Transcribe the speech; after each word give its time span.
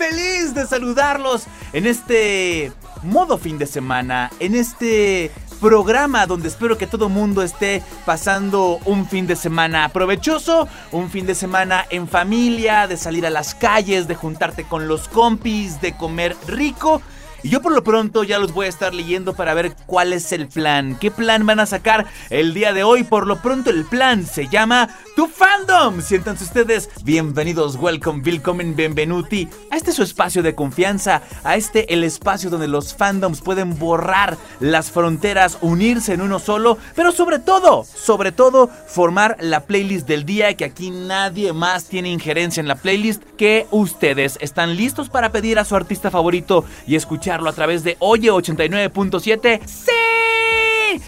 feliz 0.00 0.54
de 0.54 0.66
saludarlos 0.66 1.44
en 1.74 1.86
este 1.86 2.72
modo 3.02 3.36
fin 3.36 3.58
de 3.58 3.66
semana, 3.66 4.30
en 4.40 4.54
este 4.54 5.30
programa 5.60 6.24
donde 6.24 6.48
espero 6.48 6.78
que 6.78 6.86
todo 6.86 7.10
mundo 7.10 7.42
esté 7.42 7.82
pasando 8.06 8.78
un 8.86 9.06
fin 9.06 9.26
de 9.26 9.36
semana 9.36 9.90
provechoso, 9.90 10.66
un 10.90 11.10
fin 11.10 11.26
de 11.26 11.34
semana 11.34 11.84
en 11.90 12.08
familia, 12.08 12.86
de 12.86 12.96
salir 12.96 13.26
a 13.26 13.30
las 13.30 13.54
calles, 13.54 14.08
de 14.08 14.14
juntarte 14.14 14.64
con 14.64 14.88
los 14.88 15.06
compis, 15.06 15.82
de 15.82 15.94
comer 15.94 16.34
rico 16.46 17.02
y 17.42 17.48
yo 17.48 17.62
por 17.62 17.72
lo 17.72 17.82
pronto 17.82 18.24
ya 18.24 18.38
los 18.38 18.52
voy 18.52 18.66
a 18.66 18.68
estar 18.68 18.94
leyendo 18.94 19.34
para 19.34 19.54
ver 19.54 19.74
cuál 19.86 20.12
es 20.12 20.32
el 20.32 20.48
plan. 20.48 20.96
¿Qué 21.00 21.10
plan 21.10 21.46
van 21.46 21.60
a 21.60 21.66
sacar 21.66 22.06
el 22.28 22.54
día 22.54 22.72
de 22.72 22.82
hoy? 22.82 23.04
Por 23.04 23.26
lo 23.26 23.40
pronto 23.40 23.70
el 23.70 23.84
plan 23.84 24.26
se 24.26 24.48
llama 24.48 24.88
Tu 25.16 25.26
Fandom. 25.26 26.02
Siéntanse 26.02 26.44
ustedes 26.44 26.90
bienvenidos, 27.02 27.76
welcome, 27.76 28.22
willkommen, 28.22 28.76
benvenuti 28.76 29.48
a 29.70 29.76
este 29.76 29.92
su 29.92 30.02
espacio 30.02 30.42
de 30.42 30.54
confianza, 30.54 31.22
a 31.44 31.56
este 31.56 31.94
el 31.94 32.04
espacio 32.04 32.50
donde 32.50 32.68
los 32.68 32.94
fandoms 32.94 33.40
pueden 33.40 33.78
borrar 33.78 34.36
las 34.60 34.90
fronteras, 34.90 35.58
unirse 35.60 36.14
en 36.14 36.20
uno 36.20 36.38
solo, 36.38 36.78
pero 36.94 37.12
sobre 37.12 37.38
todo, 37.38 37.84
sobre 37.84 38.32
todo 38.32 38.68
formar 38.68 39.36
la 39.40 39.60
playlist 39.60 40.06
del 40.06 40.24
día 40.24 40.54
que 40.54 40.64
aquí 40.64 40.90
nadie 40.90 41.52
más 41.52 41.84
tiene 41.84 42.10
injerencia 42.10 42.60
en 42.60 42.68
la 42.68 42.76
playlist 42.76 43.22
que 43.36 43.66
ustedes. 43.70 44.36
¿Están 44.40 44.76
listos 44.76 45.08
para 45.08 45.32
pedir 45.32 45.58
a 45.58 45.64
su 45.64 45.76
artista 45.76 46.10
favorito 46.10 46.64
y 46.86 46.96
escuchar 46.96 47.29
a 47.30 47.52
través 47.52 47.84
de 47.84 47.96
Oye 48.00 48.30
89.7. 48.30 49.60
¡Sí! 49.64 49.90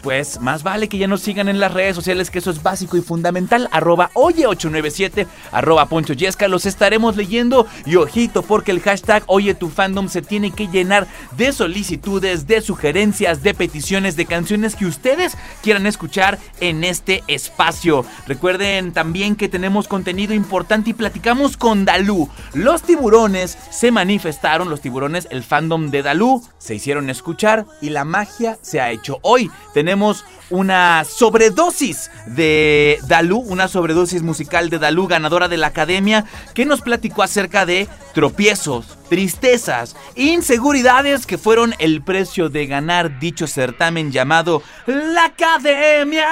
Pues 0.03 0.41
más 0.41 0.63
vale 0.63 0.89
que 0.89 0.99
ya 0.99 1.07
nos 1.07 1.21
sigan 1.21 1.49
en 1.49 1.61
las 1.61 1.73
redes 1.73 1.95
sociales, 1.95 2.31
que 2.31 2.39
eso 2.39 2.51
es 2.51 2.63
básico 2.63 2.97
y 2.97 3.03
fundamental. 3.03 3.69
Arroba 3.73 4.11
Oye897, 4.15 5.27
arroba 5.53 5.87
Poncho 5.87 6.15
Yesca, 6.15 6.49
los 6.49 6.67
estaremos 6.67 7.17
leyendo. 7.17 7.67
Y 7.87 7.97
ojito, 7.97 8.43
porque 8.43 8.71
el 8.71 8.81
hashtag 8.81 9.23
Oye 9.27 9.55
tu 9.55 9.69
fandom 9.69 10.09
se 10.09 10.23
tiene 10.23 10.51
que 10.51 10.69
llenar 10.69 11.07
de 11.37 11.53
solicitudes, 11.53 12.47
de 12.47 12.61
sugerencias, 12.61 13.43
de 13.43 13.55
peticiones, 13.55 14.17
de 14.17 14.27
canciones 14.27 14.77
que 14.77 14.87
ustedes 14.87 15.37
quieran 15.63 15.87
escuchar 15.87 16.39
en 16.61 16.85
este 16.85 17.23
espacio. 17.29 18.05
Recuerden 18.27 18.93
también 18.93 19.37
que 19.37 19.49
tenemos 19.49 19.89
contenido 19.89 20.35
importante 20.35 20.91
y 20.91 20.95
platicamos 20.95 21.57
con 21.57 21.85
Dalú. 21.85 22.29
Los 22.55 22.83
tiburones 22.83 23.59
se 23.71 23.91
manifestaron, 23.91 24.69
los 24.69 24.81
tiburones, 24.81 25.29
el 25.31 25.43
fandom 25.43 25.91
de 25.91 26.03
Dalú, 26.03 26.43
se 26.59 26.75
hicieron 26.75 27.11
escuchar 27.11 27.67
y 27.81 27.91
la 27.91 28.05
magia 28.05 28.59
se 28.63 28.81
ha 28.81 28.91
hecho 28.91 29.19
hoy 29.23 29.51
una 30.51 31.05
sobredosis 31.05 32.11
de 32.27 32.99
Dalú, 33.07 33.39
una 33.39 33.69
sobredosis 33.69 34.23
musical 34.23 34.71
de 34.71 34.79
Dalú, 34.79 35.07
ganadora 35.07 35.49
de 35.49 35.57
la 35.57 35.69
academia, 35.69 36.25
que 36.55 36.67
nos 36.67 36.81
platicó 36.83 37.23
acerca 37.23 37.65
de 37.67 37.89
tropiezos, 38.15 38.99
tristezas, 39.09 39.97
inseguridades 40.15 41.27
que 41.27 41.39
fueron 41.39 41.75
el 41.79 42.03
precio 42.03 42.49
de 42.49 42.67
ganar 42.67 43.19
dicho 43.19 43.47
certamen 43.47 44.13
llamado 44.13 44.63
La 44.87 45.27
Academia. 45.27 46.27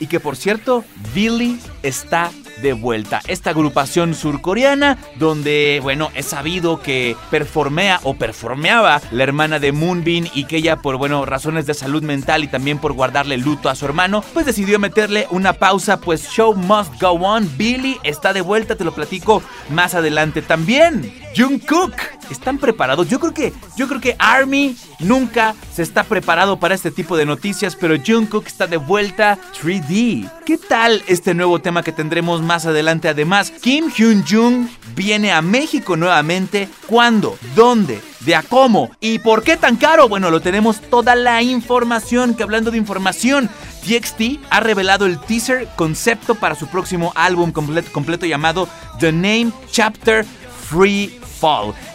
Y 0.00 0.06
que 0.06 0.20
por 0.20 0.36
cierto, 0.36 0.84
Billy 1.14 1.58
está 1.82 2.30
de 2.62 2.72
vuelta. 2.72 3.20
Esta 3.26 3.50
agrupación 3.50 4.14
surcoreana 4.14 4.98
donde, 5.16 5.80
bueno, 5.82 6.10
es 6.14 6.26
sabido 6.26 6.80
que 6.80 7.16
performea 7.30 8.00
o 8.04 8.14
performeaba 8.14 9.02
la 9.10 9.22
hermana 9.22 9.58
de 9.58 9.72
Moonbin 9.72 10.28
y 10.34 10.44
que 10.44 10.56
ella 10.56 10.76
por, 10.76 10.96
bueno, 10.96 11.26
razones 11.26 11.66
de 11.66 11.74
salud 11.74 12.02
mental 12.02 12.44
y 12.44 12.48
también 12.48 12.78
por 12.78 12.92
guardarle 12.92 13.36
luto 13.36 13.68
a 13.68 13.74
su 13.74 13.84
hermano, 13.84 14.24
pues 14.32 14.46
decidió 14.46 14.78
meterle 14.78 15.26
una 15.30 15.52
pausa, 15.52 16.00
pues 16.00 16.28
show 16.28 16.54
must 16.54 17.00
go 17.00 17.10
on. 17.10 17.50
Billy 17.56 17.98
está 18.02 18.32
de 18.32 18.40
vuelta, 18.40 18.76
te 18.76 18.84
lo 18.84 18.94
platico 18.94 19.42
más 19.70 19.94
adelante 19.94 20.40
también. 20.42 21.12
Jungkook, 21.36 21.94
¿están 22.30 22.58
preparados? 22.58 23.08
Yo 23.08 23.18
creo 23.18 23.32
que 23.32 23.52
yo 23.76 23.88
creo 23.88 24.00
que 24.00 24.16
Army 24.18 24.76
nunca 24.98 25.54
se 25.72 25.82
está 25.82 26.04
preparado 26.04 26.58
para 26.58 26.74
este 26.74 26.90
tipo 26.90 27.16
de 27.16 27.24
noticias, 27.24 27.74
pero 27.74 27.96
Jungkook 27.96 28.46
está 28.46 28.66
de 28.66 28.76
vuelta 28.76 29.38
3D. 29.60 30.30
¿Qué 30.44 30.58
tal 30.58 31.02
este 31.08 31.34
nuevo 31.34 31.60
tema 31.60 31.82
que 31.82 31.92
tendremos 31.92 32.42
más 32.42 32.51
adelante? 32.52 33.08
Además, 33.08 33.50
Kim 33.50 33.90
Hyun 33.90 34.24
Jung 34.28 34.68
viene 34.94 35.32
a 35.32 35.42
México 35.42 35.96
nuevamente. 35.96 36.68
¿Cuándo? 36.86 37.38
¿Dónde? 37.54 38.00
¿De 38.20 38.36
a 38.36 38.42
cómo? 38.42 38.90
¿Y 39.00 39.18
por 39.18 39.42
qué 39.42 39.56
tan 39.56 39.76
caro? 39.76 40.08
Bueno, 40.08 40.30
lo 40.30 40.40
tenemos 40.40 40.80
toda 40.80 41.14
la 41.14 41.42
información 41.42 42.34
que 42.34 42.42
hablando 42.42 42.70
de 42.70 42.78
información, 42.78 43.50
TXT 43.84 44.40
ha 44.50 44.60
revelado 44.60 45.06
el 45.06 45.18
teaser 45.18 45.68
concepto 45.76 46.34
para 46.34 46.54
su 46.54 46.68
próximo 46.68 47.12
álbum 47.16 47.50
completo, 47.50 47.90
completo 47.92 48.26
llamado 48.26 48.68
The 49.00 49.12
Name 49.12 49.50
Chapter 49.70 50.24
Free 50.68 51.21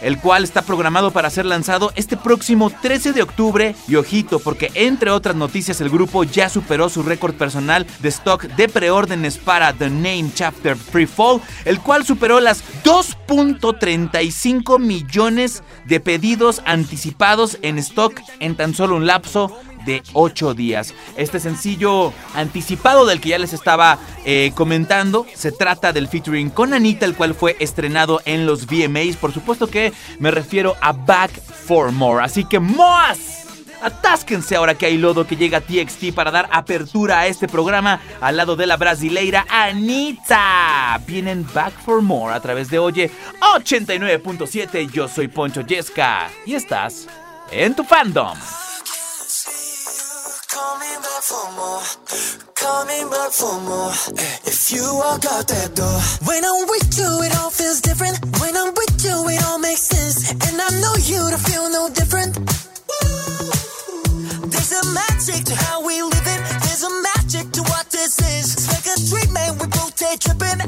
El 0.02 0.18
cual 0.18 0.44
está 0.44 0.60
programado 0.60 1.10
para 1.10 1.30
ser 1.30 1.46
lanzado 1.46 1.90
este 1.96 2.18
próximo 2.18 2.68
13 2.70 3.14
de 3.14 3.22
octubre. 3.22 3.74
Y 3.88 3.94
ojito, 3.94 4.40
porque 4.40 4.70
entre 4.74 5.10
otras 5.10 5.36
noticias, 5.36 5.80
el 5.80 5.88
grupo 5.88 6.24
ya 6.24 6.50
superó 6.50 6.90
su 6.90 7.02
récord 7.02 7.34
personal 7.34 7.86
de 8.00 8.10
stock 8.10 8.42
de 8.42 8.68
preórdenes 8.68 9.38
para 9.38 9.72
The 9.72 9.88
Name 9.88 10.30
Chapter 10.34 10.76
Free 10.76 11.06
Fall, 11.06 11.40
el 11.64 11.80
cual 11.80 12.04
superó 12.04 12.40
las 12.40 12.62
2.35 12.84 14.78
millones 14.78 15.62
de 15.86 16.00
pedidos 16.00 16.60
anticipados 16.66 17.56
en 17.62 17.78
stock 17.78 18.20
en 18.40 18.54
tan 18.54 18.74
solo 18.74 18.96
un 18.96 19.06
lapso 19.06 19.58
de 19.88 20.02
8 20.12 20.52
días. 20.52 20.94
Este 21.16 21.40
sencillo 21.40 22.12
anticipado 22.34 23.06
del 23.06 23.22
que 23.22 23.30
ya 23.30 23.38
les 23.38 23.54
estaba 23.54 23.98
eh, 24.26 24.52
comentando, 24.54 25.26
se 25.34 25.50
trata 25.50 25.94
del 25.94 26.08
featuring 26.08 26.50
con 26.50 26.74
Anita, 26.74 27.06
el 27.06 27.16
cual 27.16 27.34
fue 27.34 27.56
estrenado 27.58 28.20
en 28.26 28.44
los 28.44 28.66
VMAs. 28.66 29.16
Por 29.16 29.32
supuesto 29.32 29.66
que 29.66 29.94
me 30.18 30.30
refiero 30.30 30.76
a 30.82 30.92
Back 30.92 31.32
for 31.40 31.90
More. 31.90 32.22
Así 32.22 32.44
que 32.44 32.58
¡Moas! 32.60 33.46
Atásquense 33.80 34.56
ahora 34.56 34.74
que 34.74 34.86
hay 34.86 34.98
lodo 34.98 35.26
que 35.26 35.36
llega 35.36 35.58
a 35.58 35.60
TXT 35.60 36.12
para 36.12 36.30
dar 36.30 36.48
apertura 36.50 37.20
a 37.20 37.26
este 37.28 37.46
programa 37.46 38.00
al 38.20 38.36
lado 38.36 38.56
de 38.56 38.66
la 38.66 38.76
brasileira 38.76 39.46
Anita. 39.48 41.00
Vienen 41.06 41.46
Back 41.54 41.72
for 41.84 42.02
More 42.02 42.34
a 42.34 42.40
través 42.40 42.68
de 42.70 42.78
Oye 42.78 43.10
89.7. 43.56 44.90
Yo 44.90 45.08
soy 45.08 45.28
Poncho 45.28 45.62
Yesca 45.62 46.28
y 46.44 46.54
estás 46.54 47.06
en 47.52 47.74
tu 47.74 47.84
fandom. 47.84 48.36
Coming 50.58 51.00
back 51.06 51.22
for 51.22 51.46
more, 51.58 51.82
coming 52.54 53.06
back 53.10 53.30
for 53.30 53.56
more. 53.68 53.92
Eh, 54.18 54.50
if 54.50 54.72
you 54.72 54.82
walk 55.02 55.22
out 55.30 55.46
that 55.46 55.70
door, 55.78 55.98
when 56.26 56.42
I'm 56.44 56.66
with 56.66 56.90
you, 56.98 57.10
it 57.26 57.32
all 57.38 57.50
feels 57.50 57.80
different. 57.80 58.18
When 58.42 58.56
I'm 58.56 58.74
with 58.74 58.96
you, 59.06 59.16
it 59.34 59.40
all 59.46 59.58
makes 59.58 59.82
sense. 59.82 60.32
And 60.32 60.56
I 60.58 60.70
know 60.82 60.94
you 61.10 61.20
to 61.30 61.38
feel 61.38 61.70
no 61.70 61.88
different. 62.00 62.34
There's 64.52 64.72
a 64.80 64.84
magic 65.00 65.44
to 65.46 65.54
how 65.54 65.86
we 65.86 66.02
live 66.02 66.28
it. 66.34 66.40
There's 66.64 66.82
a 66.90 66.92
magic 67.10 67.52
to 67.56 67.62
what 67.70 67.86
this 67.90 68.18
is. 68.18 68.46
It's 68.56 68.68
like 68.74 68.86
a 68.94 68.96
dream, 69.10 69.30
man. 69.32 69.58
We 69.58 69.66
both 69.78 69.94
take 69.94 70.18
tripping. 70.18 70.58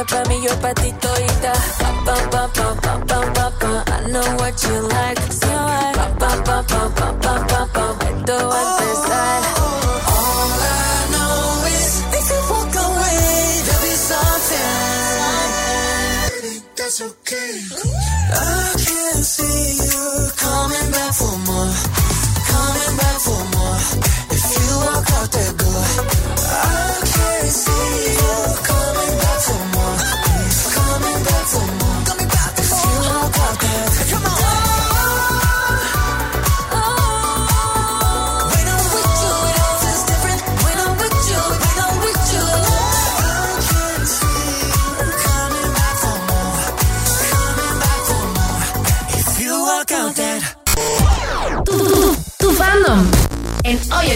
Esta 0.00 0.16
pa' 0.16 0.28
mí, 0.30 0.42
yo 0.42 0.56
pa' 0.62 0.72
ti 0.72 0.90
todita. 0.92 1.52
Pa, 1.78 1.90
pa, 2.06 2.16
pa, 2.32 2.48
pa, 2.56 2.74
pa, 2.80 2.92
pa, 3.04 3.20
pa, 3.34 3.46
pa. 3.60 3.84
I 3.92 4.08
know 4.08 4.24
what 4.40 4.56
you 4.64 4.80
like, 4.88 5.20
so 5.30 5.52
I 5.52 5.92
pa, 5.94 6.08
pa, 6.18 6.30
pa, 6.42 6.62
pa, 6.62 6.88
pa, 6.96 6.99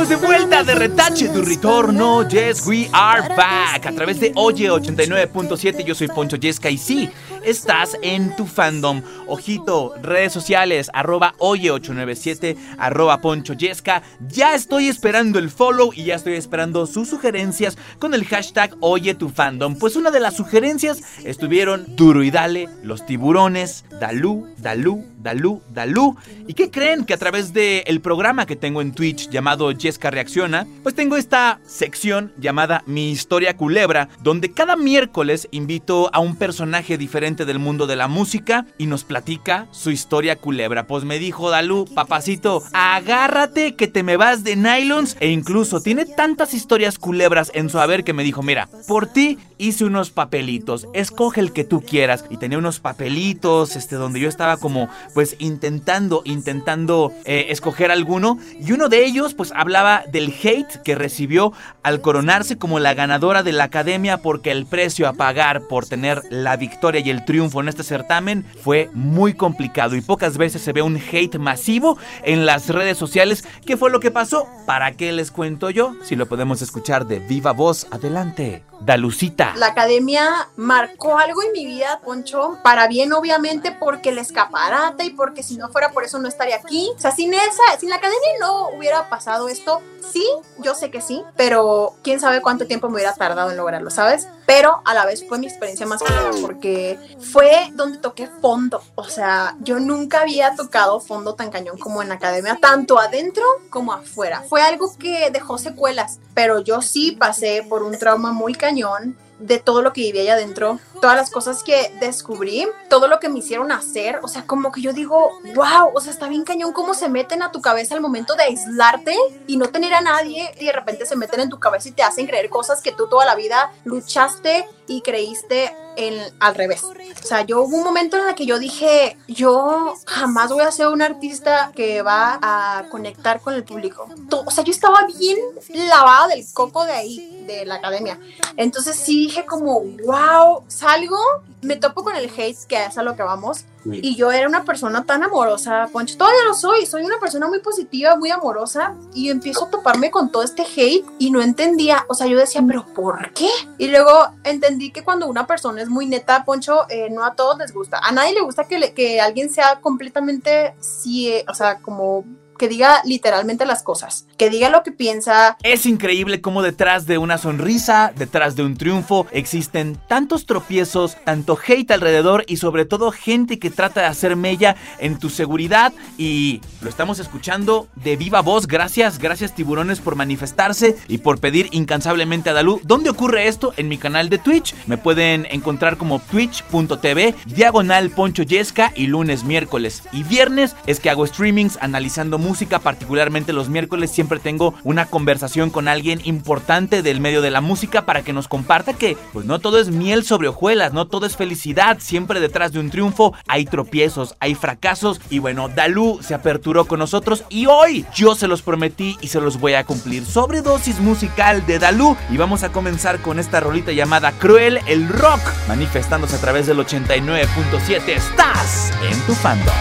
de 0.09 0.17
vuelta 0.17 0.65
de 0.65 0.75
retache 0.75 1.29
tu 1.29 1.43
retorno. 1.43 2.29
Yes, 2.29 2.67
we 2.67 2.89
are 2.93 3.29
back. 3.37 3.87
A 3.87 3.93
través 3.93 4.19
de 4.19 4.33
Oye 4.35 4.69
89.7, 4.69 5.85
yo 5.85 5.95
soy 5.95 6.09
Poncho 6.09 6.37
Yesca 6.37 6.71
y 6.71 6.79
sí, 6.79 7.09
estás 7.45 7.97
en 8.03 8.35
tu 8.35 8.47
fandom. 8.47 9.03
Ojito, 9.29 9.95
redes 10.03 10.33
sociales, 10.33 10.91
arroba 10.93 11.35
Oye897, 11.39 12.57
arroba 12.79 13.21
Poncho 13.21 13.53
Yesca. 13.53 14.03
Ya 14.29 14.55
estoy 14.55 14.89
esperando 14.89 15.39
el 15.39 15.51
follow 15.51 15.93
y 15.95 16.05
ya 16.05 16.17
estoy 16.17 16.35
esperando 16.35 16.87
sus 16.87 17.09
sugerencias 17.09 17.79
con 17.99 18.15
el 18.15 18.25
hashtag 18.25 18.75
Oye 18.81 19.15
tu 19.15 19.29
fandom. 19.29 19.77
Pues 19.77 19.95
una 19.95 20.11
de 20.11 20.21
las 20.21 20.37
sugerencias 20.37 21.03
estuvieron 21.25 21.85
Duro 21.97 22.23
y 22.23 22.31
Dale, 22.31 22.69
Los 22.83 23.07
Tiburones, 23.07 23.85
Dalú, 24.01 24.49
Dalú, 24.59 25.05
Dalú, 25.19 25.63
Dalú. 25.73 26.17
¿Y 26.49 26.55
qué 26.55 26.71
creen? 26.71 27.05
Que 27.05 27.15
a 27.15 27.19
través 27.19 27.53
del 27.53 28.01
programa 28.01 28.47
que 28.47 28.57
tengo 28.57 28.81
en 28.81 28.93
Twitch 28.93 29.31
llamado 29.31 29.71
Jessica 29.93 30.11
Reacciona, 30.11 30.67
pues 30.83 30.95
tengo 30.95 31.17
esta 31.17 31.61
sección 31.67 32.33
llamada 32.39 32.83
Mi 32.87 33.11
Historia 33.11 33.57
Culebra, 33.57 34.09
donde 34.23 34.53
cada 34.53 34.75
miércoles 34.75 35.49
invito 35.51 36.09
a 36.15 36.21
un 36.21 36.37
personaje 36.37 36.97
diferente 36.97 37.45
del 37.45 37.59
mundo 37.59 37.87
de 37.87 37.97
la 37.97 38.09
música 38.09 38.67
y 38.79 38.87
nos 38.87 39.05
platica 39.05 39.67
su 39.71 39.91
historia 39.91 40.37
culebra. 40.37 40.87
Pues 40.87 41.05
me 41.05 41.19
dijo 41.19 41.51
Dalú, 41.51 41.85
papacito, 41.95 42.63
agárrate 42.73 43.77
que 43.77 43.87
te 43.87 44.03
me 44.03 44.17
vas 44.17 44.45
de 44.45 44.57
nylons 44.57 45.17
e 45.21 45.29
incluso 45.29 45.81
tiene 45.83 46.07
tantas 46.07 46.55
historias 46.55 46.99
culebras 46.99 47.51
en 47.55 47.69
su 47.69 47.79
haber 47.79 48.03
que 48.03 48.15
me 48.15 48.25
dijo, 48.25 48.43
mira, 48.43 48.69
por 48.89 49.07
ti 49.07 49.39
hice 49.63 49.85
unos 49.85 50.11
papelitos, 50.11 50.89
escoge 50.93 51.41
el 51.41 51.53
que 51.53 51.65
tú 51.65 51.83
quieras. 51.83 52.25
Y 52.31 52.37
tenía 52.37 52.59
unos 52.59 52.81
papelitos, 52.81 53.77
este, 53.77 53.97
donde 53.97 54.21
yo 54.21 54.29
estaba 54.29 54.57
como, 54.57 54.89
pues 55.15 55.37
intentando, 55.39 56.23
intentando 56.25 57.13
eh, 57.25 57.47
escoger 57.51 57.91
alguno. 57.91 58.39
Y 58.61 58.73
uno 58.73 58.89
de 58.89 59.05
ellos, 59.05 59.35
pues 59.35 59.53
hablaba 59.55 59.82
del 60.11 60.33
hate 60.43 60.83
que 60.85 60.95
recibió 60.95 61.53
al 61.83 62.01
coronarse 62.01 62.57
como 62.57 62.79
la 62.79 62.95
ganadora 62.95 63.43
de 63.43 63.53
la 63.53 63.65
academia 63.65 64.19
porque 64.19 64.51
el 64.51 64.67
precio 64.67 65.09
a 65.09 65.15
pagar 65.15 65.63
por 65.63 65.87
tener 65.87 66.23
la 66.31 66.57
victoria 66.57 67.01
y 67.01 67.11
el 67.11 67.25
triunfo 67.25 67.61
en 67.61 67.69
este 67.69 67.83
certamen 67.83 68.45
fue 68.63 68.91
muy 68.95 69.35
complicado 69.35 69.97
y 69.97 70.01
pocas 70.01 70.39
veces 70.39 70.63
se 70.63 70.73
ve 70.73 70.83
un 70.83 70.97
hate 70.97 71.39
masivo 71.39 71.99
en 72.23 72.47
las 72.47 72.69
redes 72.69 72.97
sociales. 72.97 73.45
¿Qué 73.67 73.77
fue 73.77 73.91
lo 73.91 74.01
que 74.01 74.11
pasó? 74.11 74.47
¿Para 74.67 74.93
qué 74.93 75.13
les 75.13 75.31
cuento 75.31 75.71
yo? 75.71 75.97
Si 76.05 76.17
lo 76.17 76.27
podemos 76.27 76.63
escuchar 76.63 77.07
de 77.07 77.19
viva 77.19 77.53
voz, 77.53 77.87
adelante. 77.91 78.63
Dalucita. 78.85 79.55
La 79.57 79.69
academia 79.69 80.49
marcó 80.57 81.19
algo 81.19 81.43
en 81.43 81.53
mi 81.53 81.65
vida, 81.67 82.01
Poncho, 82.05 82.59
para 82.63 82.89
bien 82.89 83.13
obviamente 83.13 83.73
porque 83.73 84.11
el 84.11 84.19
escaparate 84.19 85.05
y 85.05 85.11
porque 85.11 85.43
si 85.43 85.57
no 85.57 85.69
fuera 85.69 85.91
por 85.91 86.05
eso 86.05 86.19
no 86.19 86.29
estaría 86.29 86.57
aquí. 86.57 86.91
O 86.97 87.01
sea, 87.01 87.13
sin 87.13 87.33
esa, 87.35 87.63
sin 87.79 87.91
la 87.91 87.97
academia 87.97 88.29
no 88.41 88.69
hubiera 88.71 89.09
pasado 89.09 89.49
esto. 89.49 89.81
Sí, 90.13 90.27
yo 90.59 90.75
sé 90.75 90.91
que 90.91 91.01
sí, 91.01 91.23
pero 91.37 91.95
quién 92.03 92.21
sabe 92.21 92.43
cuánto 92.43 92.67
tiempo 92.67 92.89
me 92.89 92.97
hubiera 92.97 93.15
tardado 93.15 93.51
en 93.51 93.57
lograrlo, 93.57 93.91
¿sabes? 93.91 94.29
Pero 94.55 94.83
a 94.85 94.93
la 94.93 95.07
vez 95.07 95.27
fue 95.27 95.39
mi 95.39 95.47
experiencia 95.47 95.87
más 95.87 96.03
clara 96.03 96.31
porque 96.43 96.99
fue 97.19 97.71
donde 97.73 97.97
toqué 97.97 98.27
fondo. 98.27 98.83
O 98.97 99.05
sea, 99.05 99.57
yo 99.61 99.81
nunca 99.81 100.21
había 100.21 100.55
tocado 100.55 101.01
fondo 101.01 101.35
tan 101.35 101.51
cañón 101.51 101.79
como 101.79 102.03
en 102.03 102.13
academia, 102.13 102.59
tanto 102.61 102.99
adentro 102.99 103.43
como 103.71 103.95
afuera. 103.95 104.45
Fue 104.47 104.61
algo 104.61 104.95
que 104.99 105.31
dejó 105.31 105.57
secuelas, 105.57 106.21
pero 106.35 106.61
yo 106.61 106.83
sí 106.83 107.13
pasé 107.13 107.65
por 107.67 107.83
un 107.83 107.97
trauma 107.97 108.33
muy 108.33 108.53
cañón 108.53 109.17
de 109.43 109.59
todo 109.59 109.83
lo 109.83 109.93
que 109.93 110.03
vivía 110.03 110.23
allá 110.23 110.35
adentro, 110.35 110.79
todas 111.01 111.17
las 111.17 111.31
cosas 111.31 111.63
que 111.65 111.93
descubrí, 112.01 112.67
todo 112.89 113.09
lo 113.09 113.19
que 113.19 113.29
me 113.29 113.41
hicieron 113.41 113.73
hacer, 113.73 114.21
o 114.23 114.29
sea, 114.29 114.47
como 114.47 114.71
que 114.71 114.81
yo 114.81 114.93
digo, 114.93 115.33
wow, 115.55 115.91
o 115.93 116.01
sea, 116.01 116.13
está 116.13 116.29
bien 116.29 116.45
cañón 116.45 116.73
cómo 116.73 116.95
se 116.95 117.09
meten 117.09 117.43
a 117.43 117.51
tu 117.51 117.61
cabeza 117.61 117.95
al 117.95 118.01
momento 118.01 118.37
de 118.37 118.45
aislarte 118.45 119.17
y 119.49 119.57
no 119.57 119.69
tener 119.69 119.95
a 119.95 120.01
nadie 120.01 120.55
y 120.61 120.65
de 120.65 120.73
repente 120.73 121.05
se 121.07 121.17
meten 121.17 121.41
en 121.41 121.51
tu 121.51 121.59
cabeza 121.59 121.89
y 121.89 121.93
te 121.93 122.05
hacen 122.05 122.27
creer 122.27 122.49
cosas 122.49 122.81
que 122.81 122.93
tú 122.93 123.09
toda 123.09 123.25
la 123.25 123.35
vida 123.35 123.73
luchaste 123.85 124.67
y 124.93 125.01
creíste 125.01 125.75
en, 125.97 126.15
al 126.39 126.55
revés. 126.55 126.85
O 126.85 127.27
sea, 127.27 127.43
yo 127.43 127.63
hubo 127.63 127.77
un 127.77 127.85
momento 127.85 128.17
en 128.17 128.29
el 128.29 128.35
que 128.35 128.47
yo 128.47 128.59
dije, 128.59 129.17
yo 129.29 129.95
jamás 130.07 130.51
voy 130.51 130.63
a 130.63 130.71
ser 130.71 130.89
un 130.89 131.03
artista 131.03 131.73
que 131.75 132.03
va 132.03 132.39
a 132.43 132.85
conectar 132.91 133.41
con 133.41 133.55
el 133.55 133.65
público. 133.65 134.09
O 134.31 134.51
sea, 134.51 134.65
yo 134.65 134.71
estaba 134.71 135.07
bien 135.07 135.39
lavada 135.73 136.29
del 136.29 136.45
coco 136.53 136.85
de 136.85 136.93
ahí, 136.93 137.45
de 137.47 137.65
la 137.65 137.77
academia. 137.77 138.19
Entonces 138.57 138.97
sí 138.97 139.19
dije 139.19 139.47
como, 139.47 139.81
wow, 139.81 140.65
salgo, 140.69 141.19
me 141.63 141.77
topo 141.77 142.03
con 142.03 142.17
el 142.17 142.31
hate, 142.37 142.59
que 142.67 142.85
es 142.85 142.99
a 142.99 143.03
lo 143.03 143.17
que 143.17 143.23
vamos. 143.23 143.65
Y 143.85 144.15
yo 144.15 144.31
era 144.31 144.47
una 144.47 144.65
persona 144.65 145.05
tan 145.05 145.25
amorosa, 145.25 145.89
Poncho, 145.93 146.17
todavía 146.17 146.45
lo 146.47 146.55
soy, 146.55 146.87
soy 146.87 147.03
una 147.03 147.19
persona 147.19 147.49
muy 147.49 147.59
positiva, 147.59 148.15
muy 148.17 148.31
amorosa, 148.31 148.95
y 149.13 149.29
empiezo 149.29 149.65
a 149.65 149.71
toparme 149.71 150.11
con 150.11 150.31
todo 150.31 150.45
este 150.45 150.63
hate 150.63 151.05
y 151.19 151.31
no 151.31 151.43
entendía, 151.43 152.05
o 152.09 152.15
sea, 152.15 152.29
yo 152.29 152.39
decía, 152.39 152.63
pero 152.67 152.87
¿por 152.87 153.33
qué? 153.33 153.51
Y 153.79 153.89
luego 153.89 154.29
entendí 154.45 154.82
que 154.91 155.05
cuando 155.05 155.27
una 155.27 155.47
persona 155.47 155.83
es 155.83 155.89
muy 155.89 156.07
neta, 156.07 156.45
Poncho, 156.45 156.87
eh, 156.89 157.09
no 157.11 157.25
a 157.25 157.35
todos 157.35 157.59
les 157.59 157.73
gusta, 157.73 157.99
a 157.99 158.13
nadie 158.13 158.35
le 158.35 158.41
gusta 158.41 158.65
que, 158.65 159.21
alguien 159.21 159.51
sea 159.51 159.81
completamente, 159.81 160.75
eh, 161.07 161.45
o 161.49 161.55
sea, 161.55 161.79
como 161.79 162.25
que 162.63 162.69
diga 162.69 163.03
literalmente 163.05 163.67
las 163.67 163.83
cosas, 163.83 164.29
que 164.39 164.49
diga 164.49 164.71
lo 164.71 164.85
que 164.85 164.93
piensa, 164.93 165.57
Es 165.65 165.85
increíble 165.85 166.41
cómo 166.41 166.63
detrás 166.63 167.07
de 167.07 167.19
una 167.19 167.37
sonrisa, 167.37 168.13
detrás 168.15 168.55
de 168.55 168.63
un 168.63 168.77
triunfo, 168.77 169.27
existen 169.33 169.99
tantos 170.07 170.47
tropiezos, 170.47 171.17
tanto 171.25 171.59
hate 171.67 171.91
alrededor 171.91 172.45
y 172.47 172.59
sobre 172.59 172.85
todo 172.85 173.11
gente 173.11 173.59
que 173.59 173.71
trata 173.71 174.03
de 174.03 174.07
hacer 174.07 174.37
mella 174.37 174.77
en 175.01 175.19
tu 175.19 175.29
seguridad 175.29 175.93
y 176.17 176.61
lo 176.83 176.89
estamos 176.89 177.19
escuchando 177.19 177.89
de 177.97 178.15
viva 178.15 178.43
voz. 178.43 178.69
Gracias, 178.69 179.19
gracias 179.19 179.57
tiburones 179.57 179.99
por 179.99 180.15
manifestarse 180.15 180.97
y 181.09 181.19
por 181.19 181.41
pedir 181.41 181.69
incansablemente 181.73 182.51
a 182.51 182.53
Dalú. 182.53 182.81
¿Dónde 182.85 183.11
ocurre 183.11 183.49
esto? 183.49 183.75
En 183.77 183.89
mi 183.89 183.99
canal 183.99 184.29
de 184.29 184.39
Twitch. 184.39 184.73
Me 184.87 184.99
pueden 184.99 185.49
encontrar 185.51 185.97
como 185.97 186.21
twitch.tv, 186.21 187.35
diagonal 187.47 188.11
Poncho 188.11 188.45
Yesca 188.45 188.93
y 188.95 189.09
lunes, 189.09 189.43
miércoles 189.43 190.05
y 190.13 190.23
viernes 190.23 190.77
es 190.87 191.01
que 191.01 191.11
hago 191.11 191.27
streamings 191.27 191.77
analizando 191.81 192.39
música 192.39 192.52
música, 192.53 192.81
particularmente 192.81 193.55
los 193.55 193.71
miércoles, 193.71 194.11
siempre 194.11 194.39
tengo 194.39 194.75
una 194.85 195.07
conversación 195.07 195.71
con 195.71 195.89
alguien 195.89 196.21
importante 196.25 197.01
del 197.01 197.19
medio 197.19 197.41
de 197.41 197.51
la 197.51 197.63
música 197.63 198.05
para 198.05 198.21
que 198.21 198.35
nos 198.35 198.47
comparta 198.47 198.93
que 198.93 199.17
pues 199.33 199.47
no 199.47 199.59
todo 199.59 199.81
es 199.81 199.89
miel 199.89 200.23
sobre 200.23 200.49
hojuelas, 200.49 200.93
no 200.93 201.07
todo 201.07 201.25
es 201.25 201.35
felicidad, 201.35 201.97
siempre 201.99 202.41
detrás 202.41 202.73
de 202.73 202.81
un 202.81 202.91
triunfo 202.91 203.33
hay 203.49 203.65
tropiezos, 203.65 204.37
hay 204.39 204.55
fracasos 204.55 205.19
y 205.31 205.39
bueno, 205.39 205.71
Dalú 205.71 206.19
se 206.21 206.35
aperturó 206.35 206.85
con 206.85 206.99
nosotros 206.99 207.45
y 207.49 207.65
hoy 207.65 208.05
yo 208.15 208.35
se 208.35 208.49
los 208.49 208.61
prometí 208.61 209.17
y 209.23 209.29
se 209.29 209.41
los 209.41 209.59
voy 209.59 209.73
a 209.73 209.85
cumplir. 209.85 210.27
Sobredosis 210.27 211.01
musical 211.01 211.65
de 211.65 211.79
Dalú 211.79 212.19
y 212.29 212.37
vamos 212.37 212.65
a 212.65 212.71
comenzar 212.71 213.21
con 213.21 213.39
esta 213.39 213.61
rolita 213.61 213.93
llamada 213.93 214.31
Cruel 214.33 214.79
el 214.87 215.09
Rock, 215.09 215.41
manifestándose 215.69 216.37
a 216.37 216.41
través 216.41 216.67
del 216.67 216.77
89.7. 216.77 218.09
Estás 218.09 218.93
en 219.11 219.19
tu 219.23 219.33
fandom. 219.33 219.75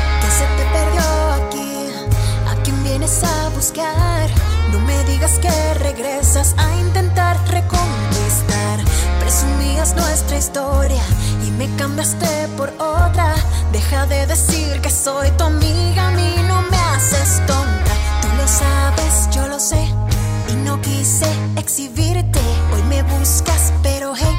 A 3.04 3.50
buscar? 3.56 4.30
No 4.72 4.80
me 4.82 5.04
digas 5.06 5.40
que 5.40 5.50
regresas 5.80 6.54
a 6.58 6.80
intentar 6.80 7.36
reconquistar. 7.48 8.78
Presumías 9.20 9.96
nuestra 9.96 10.38
historia 10.38 11.02
y 11.44 11.50
me 11.52 11.68
cambiaste 11.78 12.48
por 12.58 12.70
otra. 12.78 13.34
Deja 13.72 14.06
de 14.06 14.28
decir 14.28 14.80
que 14.82 14.92
soy 14.92 15.32
tu 15.32 15.46
amiga, 15.46 16.10
a 16.10 16.12
mí 16.12 16.36
no 16.48 16.62
me 16.62 16.78
haces 16.78 17.42
tonta. 17.48 17.94
Tú 18.22 18.28
lo 18.38 18.48
sabes, 18.48 19.30
yo 19.32 19.48
lo 19.48 19.60
sé. 19.60 19.84
Y 20.50 20.54
no 20.64 20.80
quise 20.82 21.26
exhibirte. 21.58 22.40
Hoy 22.72 22.84
me 22.84 23.02
buscas, 23.02 23.74
pero 23.82 24.14
hey, 24.16 24.31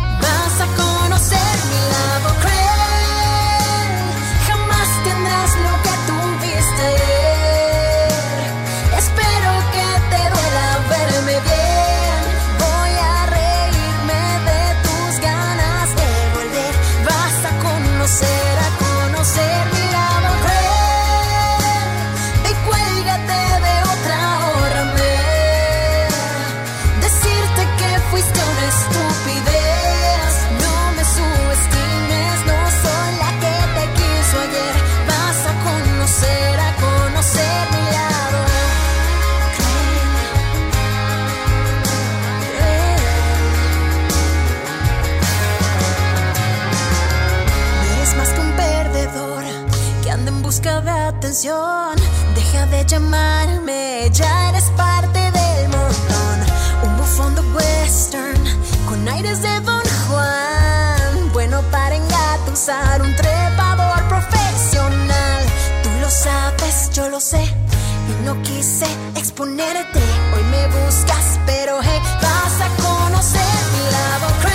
un 62.69 63.16
trepador 63.16 64.09
profesional. 64.09 65.45
Tú 65.83 65.90
lo 66.00 66.09
sabes, 66.09 66.90
yo 66.92 67.09
lo 67.09 67.19
sé. 67.19 67.42
Y 67.42 68.25
no 68.25 68.40
quise 68.42 68.87
exponerte. 69.16 69.99
Hoy 69.99 70.45
me 70.45 70.66
buscas, 70.69 71.40
pero 71.45 71.81
hey, 71.83 72.00
vas 72.23 72.61
a 72.61 72.69
conocer 72.81 73.54
mi 73.73 73.90
lado 73.90 74.52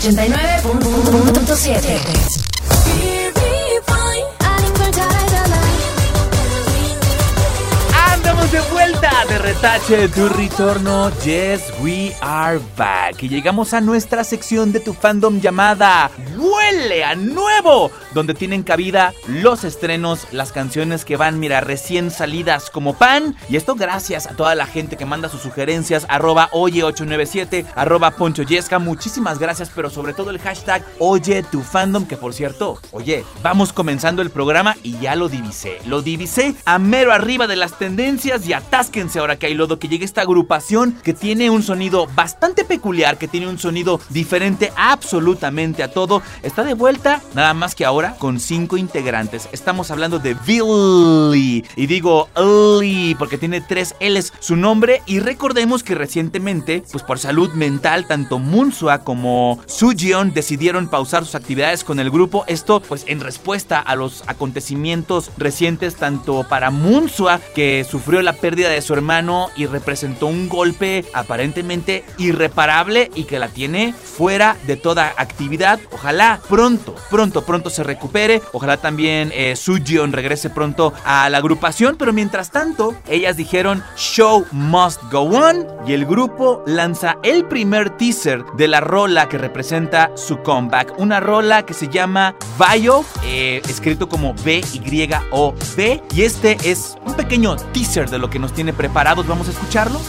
89.7. 0.00 2.29
de 9.60 10.08
tu 10.08 10.26
retorno. 10.30 11.10
Yes, 11.22 11.70
we 11.82 12.14
are 12.22 12.58
back. 12.78 13.22
Y 13.22 13.28
llegamos 13.28 13.74
a 13.74 13.82
nuestra 13.82 14.24
sección 14.24 14.72
de 14.72 14.80
tu 14.80 14.94
fandom 14.94 15.38
llamada 15.38 16.10
Huele 16.38 17.04
a 17.04 17.14
Nuevo, 17.14 17.90
donde 18.14 18.32
tienen 18.32 18.62
cabida 18.62 19.12
los 19.28 19.64
estrenos, 19.64 20.26
las 20.32 20.52
canciones 20.52 21.04
que 21.04 21.16
van, 21.16 21.38
mira, 21.38 21.60
recién 21.60 22.10
salidas 22.10 22.70
como 22.70 22.94
pan. 22.94 23.36
Y 23.50 23.56
esto 23.56 23.74
gracias 23.74 24.26
a 24.26 24.34
toda 24.34 24.54
la 24.54 24.64
gente 24.64 24.96
que 24.96 25.04
manda 25.04 25.28
sus 25.28 25.42
sugerencias, 25.42 26.06
arroba 26.08 26.48
oye897, 26.52 27.66
arroba 27.74 28.12
poncho 28.12 28.42
Yesca. 28.42 28.78
Muchísimas 28.78 29.38
gracias, 29.38 29.70
pero 29.74 29.90
sobre 29.90 30.14
todo 30.14 30.30
el 30.30 30.38
hashtag 30.38 30.82
Oye 30.98 31.42
tu 31.42 31.60
fandom, 31.60 32.06
que 32.06 32.16
por 32.16 32.32
cierto, 32.32 32.80
oye, 32.92 33.24
vamos 33.42 33.74
comenzando 33.74 34.22
el 34.22 34.30
programa 34.30 34.76
y 34.82 34.98
ya 35.00 35.16
lo 35.16 35.28
divisé. 35.28 35.78
Lo 35.84 36.00
divisé 36.00 36.54
a 36.64 36.78
mero 36.78 37.12
arriba 37.12 37.46
de 37.46 37.56
las 37.56 37.78
tendencias 37.78 38.46
y 38.46 38.54
atásquense 38.54 39.18
ahora 39.18 39.36
que 39.36 39.49
hay 39.49 39.49
lodo 39.58 39.78
que 39.78 39.88
llegue 39.88 40.04
esta 40.04 40.22
agrupación 40.22 40.96
que 41.02 41.14
tiene 41.14 41.50
un 41.50 41.62
sonido 41.62 42.06
bastante 42.14 42.64
peculiar, 42.64 43.18
que 43.18 43.28
tiene 43.28 43.48
un 43.48 43.58
sonido 43.58 44.00
diferente 44.08 44.72
absolutamente 44.76 45.82
a 45.82 45.90
todo. 45.92 46.22
Está 46.42 46.64
de 46.64 46.74
vuelta, 46.74 47.22
nada 47.34 47.54
más 47.54 47.74
que 47.74 47.84
ahora 47.84 48.16
con 48.18 48.40
cinco 48.40 48.76
integrantes. 48.76 49.48
Estamos 49.52 49.90
hablando 49.90 50.18
de 50.18 50.34
Billy. 50.46 51.64
Y 51.76 51.86
digo 51.86 52.28
Lee 52.80 53.14
porque 53.18 53.38
tiene 53.38 53.60
tres 53.60 53.94
L's 54.00 54.32
su 54.40 54.56
nombre. 54.56 55.02
Y 55.06 55.20
recordemos 55.20 55.82
que 55.82 55.94
recientemente, 55.94 56.82
pues 56.90 57.02
por 57.02 57.18
salud 57.18 57.52
mental, 57.52 58.06
tanto 58.06 58.38
Munsua 58.38 58.98
como 58.98 59.60
Sujeon 59.66 60.32
decidieron 60.32 60.88
pausar 60.88 61.24
sus 61.24 61.34
actividades 61.34 61.84
con 61.84 62.00
el 62.00 62.10
grupo. 62.10 62.44
Esto 62.46 62.80
pues 62.80 63.04
en 63.06 63.20
respuesta 63.20 63.78
a 63.78 63.96
los 63.96 64.24
acontecimientos 64.26 65.30
recientes 65.36 65.96
tanto 65.96 66.44
para 66.48 66.70
Munsua 66.70 67.40
que 67.54 67.84
sufrió 67.88 68.22
la 68.22 68.32
pérdida 68.34 68.68
de 68.68 68.82
su 68.82 68.94
hermano 68.94 69.39
y 69.56 69.66
representó 69.66 70.26
un 70.26 70.48
golpe 70.48 71.04
aparentemente 71.14 72.04
irreparable 72.18 73.10
y 73.14 73.24
que 73.24 73.38
la 73.38 73.48
tiene 73.48 73.92
fuera 73.92 74.56
de 74.66 74.76
toda 74.76 75.14
actividad. 75.16 75.80
Ojalá 75.92 76.40
pronto, 76.48 76.94
pronto, 77.10 77.42
pronto 77.44 77.70
se 77.70 77.82
recupere. 77.82 78.42
Ojalá 78.52 78.76
también 78.76 79.30
eh, 79.34 79.56
Sujeon 79.56 80.12
regrese 80.12 80.50
pronto 80.50 80.92
a 81.04 81.28
la 81.30 81.38
agrupación. 81.38 81.96
Pero 81.96 82.12
mientras 82.12 82.50
tanto, 82.50 82.94
ellas 83.08 83.36
dijeron 83.36 83.82
Show 83.96 84.46
must 84.52 85.02
go 85.10 85.20
on 85.20 85.66
y 85.86 85.92
el 85.92 86.04
grupo 86.04 86.62
lanza 86.66 87.16
el 87.22 87.44
primer 87.44 87.90
teaser 87.96 88.44
de 88.56 88.68
la 88.68 88.80
rola 88.80 89.28
que 89.28 89.38
representa 89.38 90.10
su 90.16 90.38
comeback. 90.42 90.98
Una 90.98 91.20
rola 91.20 91.64
que 91.64 91.74
se 91.74 91.88
llama 91.88 92.34
Bio, 92.58 93.04
eh, 93.24 93.62
escrito 93.68 94.08
como 94.08 94.34
B-Y-O-B. 94.44 96.02
Y 96.14 96.22
este 96.22 96.58
es 96.64 96.96
un 97.06 97.14
pequeño 97.14 97.56
teaser 97.72 98.10
de 98.10 98.18
lo 98.18 98.30
que 98.30 98.38
nos 98.38 98.52
tiene 98.52 98.72
preparados. 98.72 99.26
Vamos 99.30 99.46
a 99.46 99.52
escucharlo. 99.52 100.00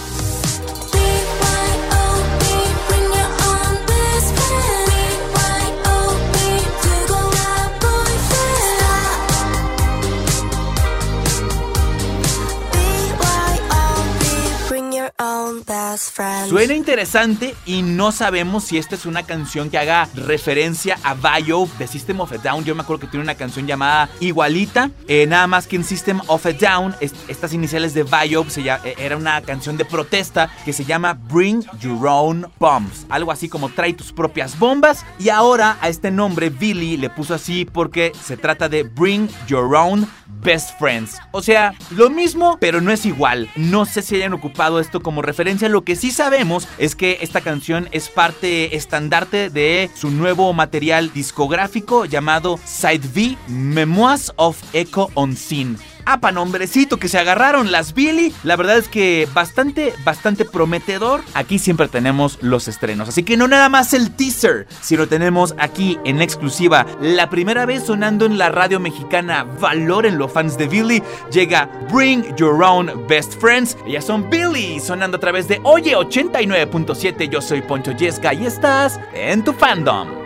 Suena 16.49 16.73
interesante 16.73 17.55
y 17.65 17.81
no 17.81 18.11
sabemos 18.11 18.65
si 18.65 18.77
esta 18.77 18.95
es 18.95 19.05
una 19.05 19.23
canción 19.23 19.69
que 19.69 19.77
haga 19.77 20.07
referencia 20.13 20.97
a 21.03 21.13
Bio 21.13 21.67
de 21.79 21.87
System 21.87 22.19
of 22.19 22.31
a 22.33 22.37
Down. 22.37 22.63
Yo 22.65 22.75
me 22.75 22.81
acuerdo 22.81 23.01
que 23.01 23.07
tiene 23.07 23.23
una 23.23 23.35
canción 23.35 23.67
llamada 23.67 24.09
igualita, 24.19 24.91
eh, 25.07 25.25
nada 25.27 25.47
más 25.47 25.67
que 25.67 25.75
en 25.77 25.83
System 25.83 26.19
of 26.27 26.45
a 26.45 26.51
Down, 26.53 26.95
est- 26.99 27.15
estas 27.29 27.53
iniciales 27.53 27.93
de 27.93 28.03
Bio 28.03 28.45
se 28.49 28.63
lla- 28.63 28.81
eh, 28.83 28.95
era 28.97 29.15
una 29.17 29.41
canción 29.41 29.77
de 29.77 29.85
protesta 29.85 30.49
que 30.65 30.73
se 30.73 30.83
llama 30.85 31.13
Bring 31.13 31.63
Your 31.79 32.05
Own 32.07 32.47
Bombs. 32.59 33.05
Algo 33.09 33.31
así 33.31 33.47
como 33.49 33.69
trae 33.69 33.93
tus 33.93 34.11
propias 34.11 34.57
bombas. 34.59 35.05
Y 35.19 35.29
ahora 35.29 35.77
a 35.81 35.89
este 35.89 36.11
nombre 36.11 36.49
Billy 36.49 36.97
le 36.97 37.09
puso 37.09 37.33
así 37.33 37.65
porque 37.65 38.11
se 38.23 38.37
trata 38.37 38.67
de 38.69 38.83
Bring 38.83 39.29
Your 39.47 39.73
Own 39.75 40.07
Best 40.43 40.71
Friends. 40.79 41.17
O 41.31 41.41
sea, 41.43 41.73
lo 41.91 42.09
mismo, 42.09 42.57
pero 42.59 42.81
no 42.81 42.91
es 42.91 43.05
igual. 43.05 43.49
No 43.55 43.85
sé 43.85 44.01
si 44.01 44.15
hayan 44.15 44.33
ocupado 44.33 44.79
esto 44.79 45.01
como 45.01 45.21
referencia. 45.21 45.60
Lo 45.69 45.83
que 45.83 45.95
sí 45.95 46.11
sabemos 46.11 46.67
es 46.77 46.95
que 46.95 47.19
esta 47.21 47.41
canción 47.41 47.87
es 47.91 48.09
parte 48.09 48.75
estandarte 48.75 49.49
de 49.49 49.89
su 49.95 50.09
nuevo 50.09 50.51
material 50.53 51.13
discográfico 51.13 52.05
llamado 52.05 52.59
Side 52.65 53.07
V 53.13 53.37
Memoirs 53.47 54.33
of 54.37 54.57
Echo 54.73 55.09
on 55.13 55.35
Scene. 55.35 55.77
Apa, 56.05 56.31
nombrecito 56.31 56.97
que 56.97 57.07
se 57.07 57.19
agarraron 57.19 57.71
las 57.71 57.93
Billy. 57.93 58.33
La 58.43 58.55
verdad 58.55 58.77
es 58.77 58.87
que 58.87 59.27
bastante, 59.33 59.93
bastante 60.03 60.45
prometedor. 60.45 61.21
Aquí 61.33 61.59
siempre 61.59 61.87
tenemos 61.87 62.37
los 62.41 62.67
estrenos. 62.67 63.09
Así 63.09 63.23
que 63.23 63.37
no 63.37 63.47
nada 63.47 63.69
más 63.69 63.93
el 63.93 64.11
teaser, 64.11 64.67
sino 64.81 65.07
tenemos 65.07 65.55
aquí 65.57 65.99
en 66.05 66.21
exclusiva 66.21 66.85
la 67.01 67.29
primera 67.29 67.65
vez 67.65 67.83
sonando 67.85 68.25
en 68.25 68.37
la 68.37 68.49
radio 68.49 68.79
mexicana. 68.79 69.43
Valórenlo, 69.43 70.27
fans 70.27 70.57
de 70.57 70.67
Billy. 70.67 71.03
Llega 71.31 71.69
Bring 71.91 72.35
Your 72.35 72.63
Own 72.63 73.07
Best 73.07 73.39
Friends. 73.39 73.77
Ellas 73.85 74.05
son 74.05 74.29
Billy, 74.29 74.79
sonando 74.79 75.17
a 75.17 75.19
través 75.19 75.47
de 75.47 75.59
Oye 75.63 75.95
89.7. 75.95 77.29
Yo 77.29 77.41
soy 77.41 77.61
Poncho 77.61 77.91
Yesca 77.91 78.33
y 78.33 78.45
estás 78.45 78.99
en 79.13 79.43
tu 79.43 79.53
fandom. 79.53 80.20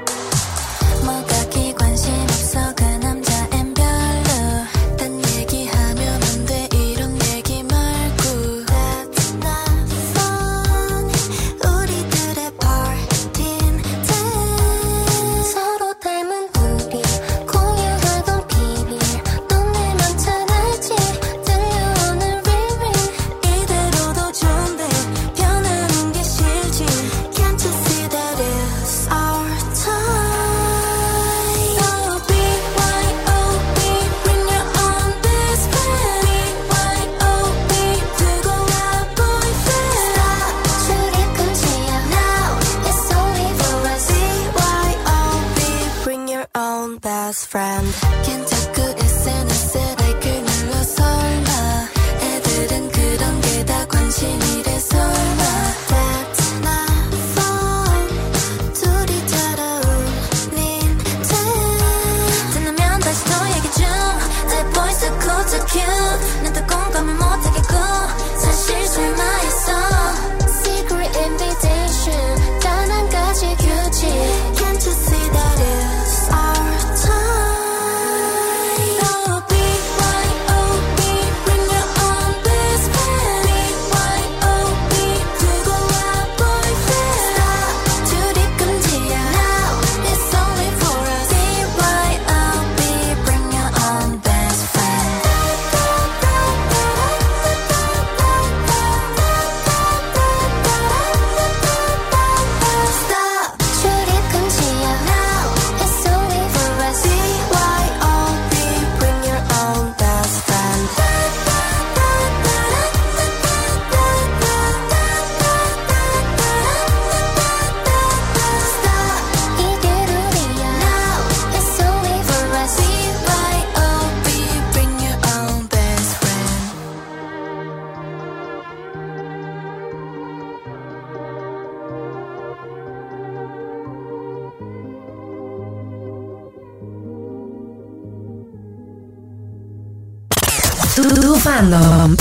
Tu 141.65 141.71
fandom 141.71 142.15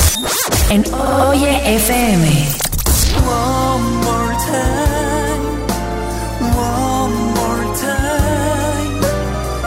en 0.71 0.85
Oye 1.29 1.77
FM. 1.77 2.25
One 3.27 3.85
more 4.03 4.35
time, 4.47 5.43
one 6.57 7.15
more 7.35 7.67
time. 7.79 9.01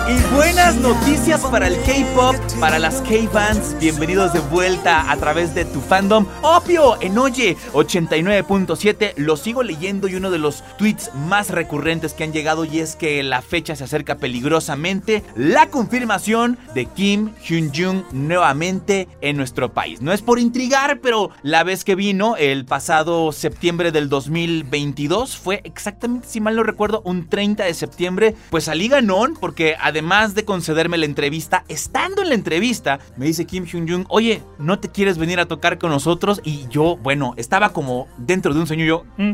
Y 0.09 0.35
buenas 0.35 0.75
noticias 0.75 1.41
para 1.41 1.67
el 1.67 1.77
K-pop, 1.81 2.35
para 2.59 2.79
las 2.79 3.01
K-bands. 3.01 3.77
Bienvenidos 3.79 4.33
de 4.33 4.39
vuelta 4.39 5.11
a 5.11 5.17
través 5.17 5.53
de 5.53 5.63
tu 5.63 5.79
fandom. 5.79 6.25
Opio 6.41 6.99
en 7.01 7.17
Oye 7.17 7.55
89.7. 7.73 9.13
Lo 9.17 9.37
sigo 9.37 9.61
leyendo 9.61 10.07
y 10.07 10.15
uno 10.15 10.31
de 10.31 10.39
los 10.39 10.63
tweets 10.77 11.13
más 11.13 11.49
recurrentes 11.49 12.13
que 12.13 12.23
han 12.23 12.33
llegado 12.33 12.65
y 12.65 12.79
es 12.79 12.95
que 12.95 13.21
la 13.21 13.41
fecha 13.41 13.75
se 13.75 13.83
acerca 13.83 14.15
peligrosamente. 14.17 15.23
La 15.35 15.69
confirmación 15.69 16.57
de 16.73 16.85
Kim 16.85 17.31
Hyun-jung 17.43 18.03
nuevamente 18.11 19.07
en 19.21 19.37
nuestro 19.37 19.73
país. 19.73 20.01
No 20.01 20.11
es 20.11 20.23
por 20.23 20.39
intrigar, 20.39 20.99
pero 21.01 21.29
la 21.43 21.63
vez 21.63 21.83
que 21.83 21.95
vino 21.95 22.37
el 22.37 22.65
pasado 22.65 23.31
septiembre 23.33 23.91
del 23.91 24.09
2022 24.09 25.37
fue 25.37 25.61
exactamente, 25.63 26.27
si 26.27 26.41
mal 26.41 26.55
no 26.55 26.63
recuerdo, 26.63 27.01
un 27.05 27.29
30 27.29 27.65
de 27.65 27.73
septiembre. 27.73 28.35
Pues 28.49 28.63
salí 28.63 28.87
ganón 28.87 29.37
porque 29.39 29.75
además 29.79 30.33
de 30.33 30.45
concederme 30.45 30.97
la 30.97 31.05
entrevista, 31.05 31.63
estando 31.67 32.23
en 32.23 32.29
la 32.29 32.35
entrevista, 32.35 32.46
me 33.17 33.25
dice 33.25 33.45
Kim 33.45 33.65
Hyun-jung, 33.65 34.05
oye, 34.09 34.41
¿no 34.57 34.79
te 34.79 34.89
quieres 34.89 35.17
venir 35.17 35.39
a 35.39 35.45
tocar 35.45 35.77
con 35.77 35.91
nosotros? 35.91 36.41
Y 36.43 36.67
yo, 36.69 36.97
bueno, 36.97 37.33
estaba 37.37 37.73
como 37.73 38.07
dentro 38.17 38.53
de 38.53 38.59
un 38.59 38.67
sueño. 38.67 38.85
Yo, 38.85 39.03
"Mm, 39.17 39.33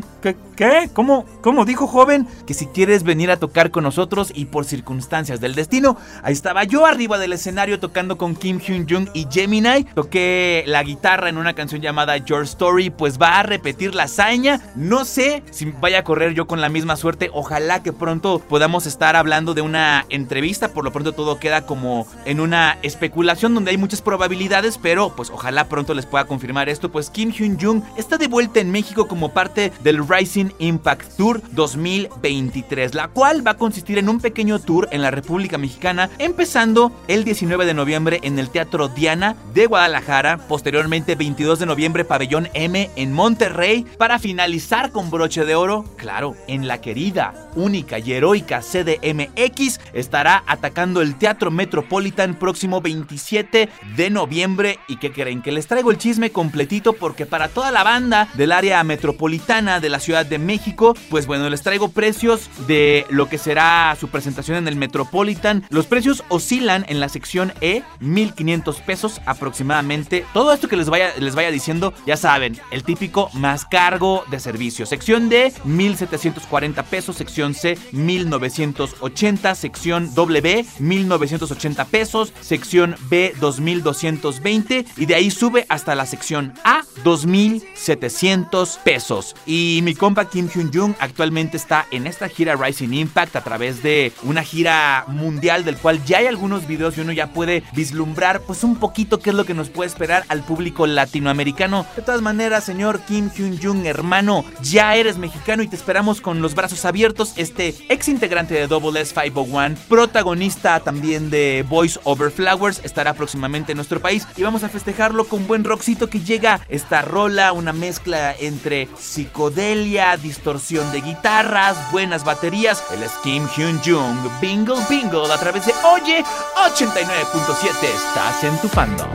¿qué? 0.56 0.90
¿Cómo, 0.92 1.24
¿Cómo 1.42 1.64
dijo 1.64 1.86
joven? 1.86 2.26
Que 2.46 2.54
si 2.54 2.66
quieres 2.66 3.02
venir 3.02 3.30
a 3.30 3.36
tocar 3.38 3.70
con 3.70 3.84
nosotros 3.84 4.32
y 4.34 4.46
por 4.46 4.64
circunstancias 4.64 5.40
del 5.40 5.54
destino, 5.54 5.96
ahí 6.22 6.32
estaba 6.32 6.64
yo 6.64 6.86
arriba 6.86 7.18
del 7.18 7.32
escenario 7.32 7.80
tocando 7.80 8.16
con 8.18 8.34
Kim 8.36 8.58
Hyun-jung 8.60 9.08
y 9.14 9.26
Gemini. 9.30 9.84
Toqué 9.94 10.64
la 10.66 10.82
guitarra 10.82 11.28
en 11.28 11.38
una 11.38 11.54
canción 11.54 11.80
llamada 11.80 12.16
Your 12.18 12.42
Story, 12.44 12.90
pues 12.90 13.20
va 13.20 13.38
a 13.38 13.42
repetir 13.42 13.94
la 13.94 14.04
hazaña. 14.04 14.60
No 14.76 15.04
sé 15.04 15.42
si 15.50 15.66
vaya 15.80 16.00
a 16.00 16.04
correr 16.04 16.34
yo 16.34 16.46
con 16.46 16.60
la 16.60 16.68
misma 16.68 16.96
suerte. 16.96 17.30
Ojalá 17.32 17.82
que 17.82 17.92
pronto 17.92 18.38
podamos 18.40 18.86
estar 18.86 19.16
hablando 19.16 19.54
de 19.54 19.60
una 19.62 20.04
entrevista. 20.08 20.68
Por 20.68 20.84
lo 20.84 20.92
pronto 20.92 21.12
todo 21.12 21.38
queda 21.38 21.66
como 21.66 22.06
en 22.24 22.40
una 22.40 22.78
especulación 23.04 23.54
donde 23.54 23.70
hay 23.70 23.76
muchas 23.76 24.00
probabilidades, 24.00 24.78
pero 24.78 25.14
pues 25.14 25.28
ojalá 25.28 25.68
pronto 25.68 25.92
les 25.92 26.06
pueda 26.06 26.24
confirmar 26.24 26.70
esto. 26.70 26.90
Pues 26.90 27.10
Kim 27.10 27.32
Hyun-jung 27.32 27.82
está 27.98 28.16
de 28.16 28.28
vuelta 28.28 28.60
en 28.60 28.70
México 28.70 29.06
como 29.06 29.34
parte 29.34 29.72
del 29.82 30.08
Rising 30.08 30.46
Impact 30.58 31.18
Tour 31.18 31.42
2023, 31.52 32.94
la 32.94 33.08
cual 33.08 33.46
va 33.46 33.52
a 33.52 33.56
consistir 33.58 33.98
en 33.98 34.08
un 34.08 34.20
pequeño 34.20 34.58
tour 34.58 34.88
en 34.90 35.02
la 35.02 35.10
República 35.10 35.58
Mexicana, 35.58 36.08
empezando 36.18 36.92
el 37.06 37.24
19 37.24 37.66
de 37.66 37.74
noviembre 37.74 38.20
en 38.22 38.38
el 38.38 38.48
Teatro 38.48 38.88
Diana 38.88 39.36
de 39.52 39.66
Guadalajara, 39.66 40.38
posteriormente 40.48 41.14
22 41.14 41.58
de 41.58 41.66
noviembre 41.66 42.06
Pabellón 42.06 42.48
M 42.54 42.90
en 42.96 43.12
Monterrey, 43.12 43.84
para 43.98 44.18
finalizar 44.18 44.92
con 44.92 45.10
broche 45.10 45.44
de 45.44 45.54
oro, 45.54 45.84
claro, 45.98 46.36
en 46.48 46.66
la 46.68 46.80
querida, 46.80 47.34
única 47.54 47.98
y 47.98 48.12
heroica 48.12 48.62
CDMX, 48.62 49.80
estará 49.92 50.42
atacando 50.46 51.02
el 51.02 51.16
Teatro 51.16 51.50
Metropolitan 51.50 52.34
próximo 52.38 52.80
27 53.00 53.68
de 53.96 54.10
noviembre. 54.10 54.78
¿Y 54.88 54.96
qué 54.96 55.12
creen? 55.12 55.42
Que 55.42 55.52
les 55.52 55.66
traigo 55.66 55.90
el 55.90 55.98
chisme 55.98 56.30
completito 56.30 56.92
porque 56.92 57.26
para 57.26 57.48
toda 57.48 57.70
la 57.70 57.82
banda 57.82 58.28
del 58.34 58.52
área 58.52 58.82
metropolitana 58.84 59.80
de 59.80 59.88
la 59.88 60.00
Ciudad 60.00 60.26
de 60.26 60.38
México, 60.38 60.94
pues 61.10 61.26
bueno, 61.26 61.48
les 61.50 61.62
traigo 61.62 61.90
precios 61.90 62.48
de 62.66 63.06
lo 63.10 63.28
que 63.28 63.38
será 63.38 63.96
su 63.98 64.08
presentación 64.08 64.56
en 64.56 64.68
el 64.68 64.76
Metropolitan. 64.76 65.64
Los 65.70 65.86
precios 65.86 66.24
oscilan 66.28 66.84
en 66.88 67.00
la 67.00 67.08
sección 67.08 67.52
E, 67.60 67.82
1500 68.00 68.80
pesos 68.80 69.20
aproximadamente. 69.26 70.24
Todo 70.32 70.52
esto 70.52 70.68
que 70.68 70.76
les 70.76 70.90
vaya, 70.90 71.12
les 71.18 71.34
vaya 71.34 71.50
diciendo, 71.50 71.94
ya 72.06 72.16
saben, 72.16 72.58
el 72.70 72.84
típico 72.84 73.30
más 73.34 73.64
cargo 73.64 74.24
de 74.30 74.40
servicio. 74.40 74.86
Sección 74.86 75.28
D, 75.28 75.52
1740 75.64 76.82
pesos. 76.84 77.16
Sección 77.16 77.54
C, 77.54 77.78
1980. 77.92 79.54
Sección 79.54 80.14
W, 80.14 80.66
1980 80.78 81.84
pesos. 81.86 82.32
Sección 82.40 82.83
B, 83.08 83.34
2220. 83.40 84.84
Y 84.96 85.06
de 85.06 85.14
ahí 85.14 85.30
sube 85.30 85.66
hasta 85.68 85.94
la 85.94 86.06
sección 86.06 86.54
A, 86.64 86.82
2700 87.02 88.80
pesos. 88.84 89.34
Y 89.46 89.80
mi 89.82 89.94
compa 89.94 90.28
Kim 90.28 90.48
Hyun 90.48 90.70
Jung 90.72 90.94
actualmente 90.98 91.56
está 91.56 91.86
en 91.90 92.06
esta 92.06 92.28
gira 92.28 92.56
Rising 92.56 92.92
Impact 92.92 93.36
a 93.36 93.44
través 93.44 93.82
de 93.82 94.12
una 94.22 94.42
gira 94.42 95.04
mundial 95.08 95.64
del 95.64 95.76
cual 95.76 96.04
ya 96.04 96.18
hay 96.18 96.26
algunos 96.26 96.66
videos 96.66 96.96
y 96.96 97.00
uno 97.00 97.12
ya 97.12 97.32
puede 97.32 97.62
vislumbrar 97.72 98.40
pues 98.40 98.64
un 98.64 98.76
poquito 98.76 99.20
qué 99.20 99.30
es 99.30 99.36
lo 99.36 99.44
que 99.44 99.54
nos 99.54 99.70
puede 99.70 99.88
esperar 99.88 100.24
al 100.28 100.42
público 100.42 100.86
latinoamericano. 100.86 101.86
De 101.96 102.02
todas 102.02 102.22
maneras, 102.22 102.64
señor 102.64 103.00
Kim 103.00 103.30
Hyun 103.30 103.58
Jung, 103.60 103.86
hermano, 103.86 104.44
ya 104.62 104.96
eres 104.96 105.18
mexicano 105.18 105.62
y 105.62 105.68
te 105.68 105.76
esperamos 105.76 106.20
con 106.20 106.42
los 106.42 106.54
brazos 106.54 106.84
abiertos. 106.84 107.34
Este 107.36 107.74
ex 107.88 108.08
integrante 108.08 108.54
de 108.54 108.66
Double 108.66 109.00
S 109.00 109.14
501, 109.14 109.76
protagonista 109.88 110.80
también 110.80 111.30
de 111.30 111.64
Voice 111.68 111.98
Over 112.04 112.30
Flowers, 112.30 112.73
estará 112.83 113.13
próximamente 113.13 113.71
en 113.71 113.77
nuestro 113.77 113.99
país 113.99 114.27
y 114.37 114.43
vamos 114.43 114.63
a 114.63 114.69
festejarlo 114.69 115.27
con 115.27 115.47
buen 115.47 115.63
rockcito 115.63 116.09
que 116.09 116.21
llega 116.21 116.61
esta 116.69 117.01
rola, 117.01 117.53
una 117.53 117.73
mezcla 117.73 118.35
entre 118.39 118.87
psicodelia, 118.97 120.17
distorsión 120.17 120.91
de 120.91 121.01
guitarras, 121.01 121.77
buenas 121.91 122.23
baterías. 122.23 122.83
El 122.93 123.03
es 123.03 123.11
Kim 123.23 123.47
Hyun 123.55 123.79
Jung, 123.85 124.17
Bingle 124.41 124.83
Bingle 124.89 125.31
a 125.31 125.37
través 125.37 125.65
de 125.65 125.73
Oye 125.83 126.23
89.7. 126.69 127.83
Estás 127.83 128.43
en 128.43 128.57
tu 128.59 128.67
fandom. 128.67 129.09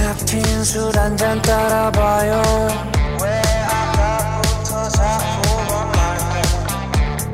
캡틴 0.00 0.64
술 0.64 0.96
한 0.96 1.14
잔 1.16 1.42
따라봐요 1.42 2.42
왜 3.22 3.42
아까부터 3.68 4.88
자꾸 4.88 5.74
원할까 5.74 6.42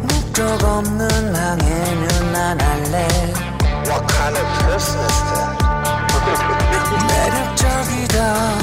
목적 0.02 0.64
없는 0.64 1.34
항해는 1.36 2.34
안 2.34 2.60
할래 2.60 3.49
What 3.83 4.07
kind 4.07 4.35
of 4.37 4.45
person 4.63 4.99
is 4.99 5.19
that? 8.11 8.57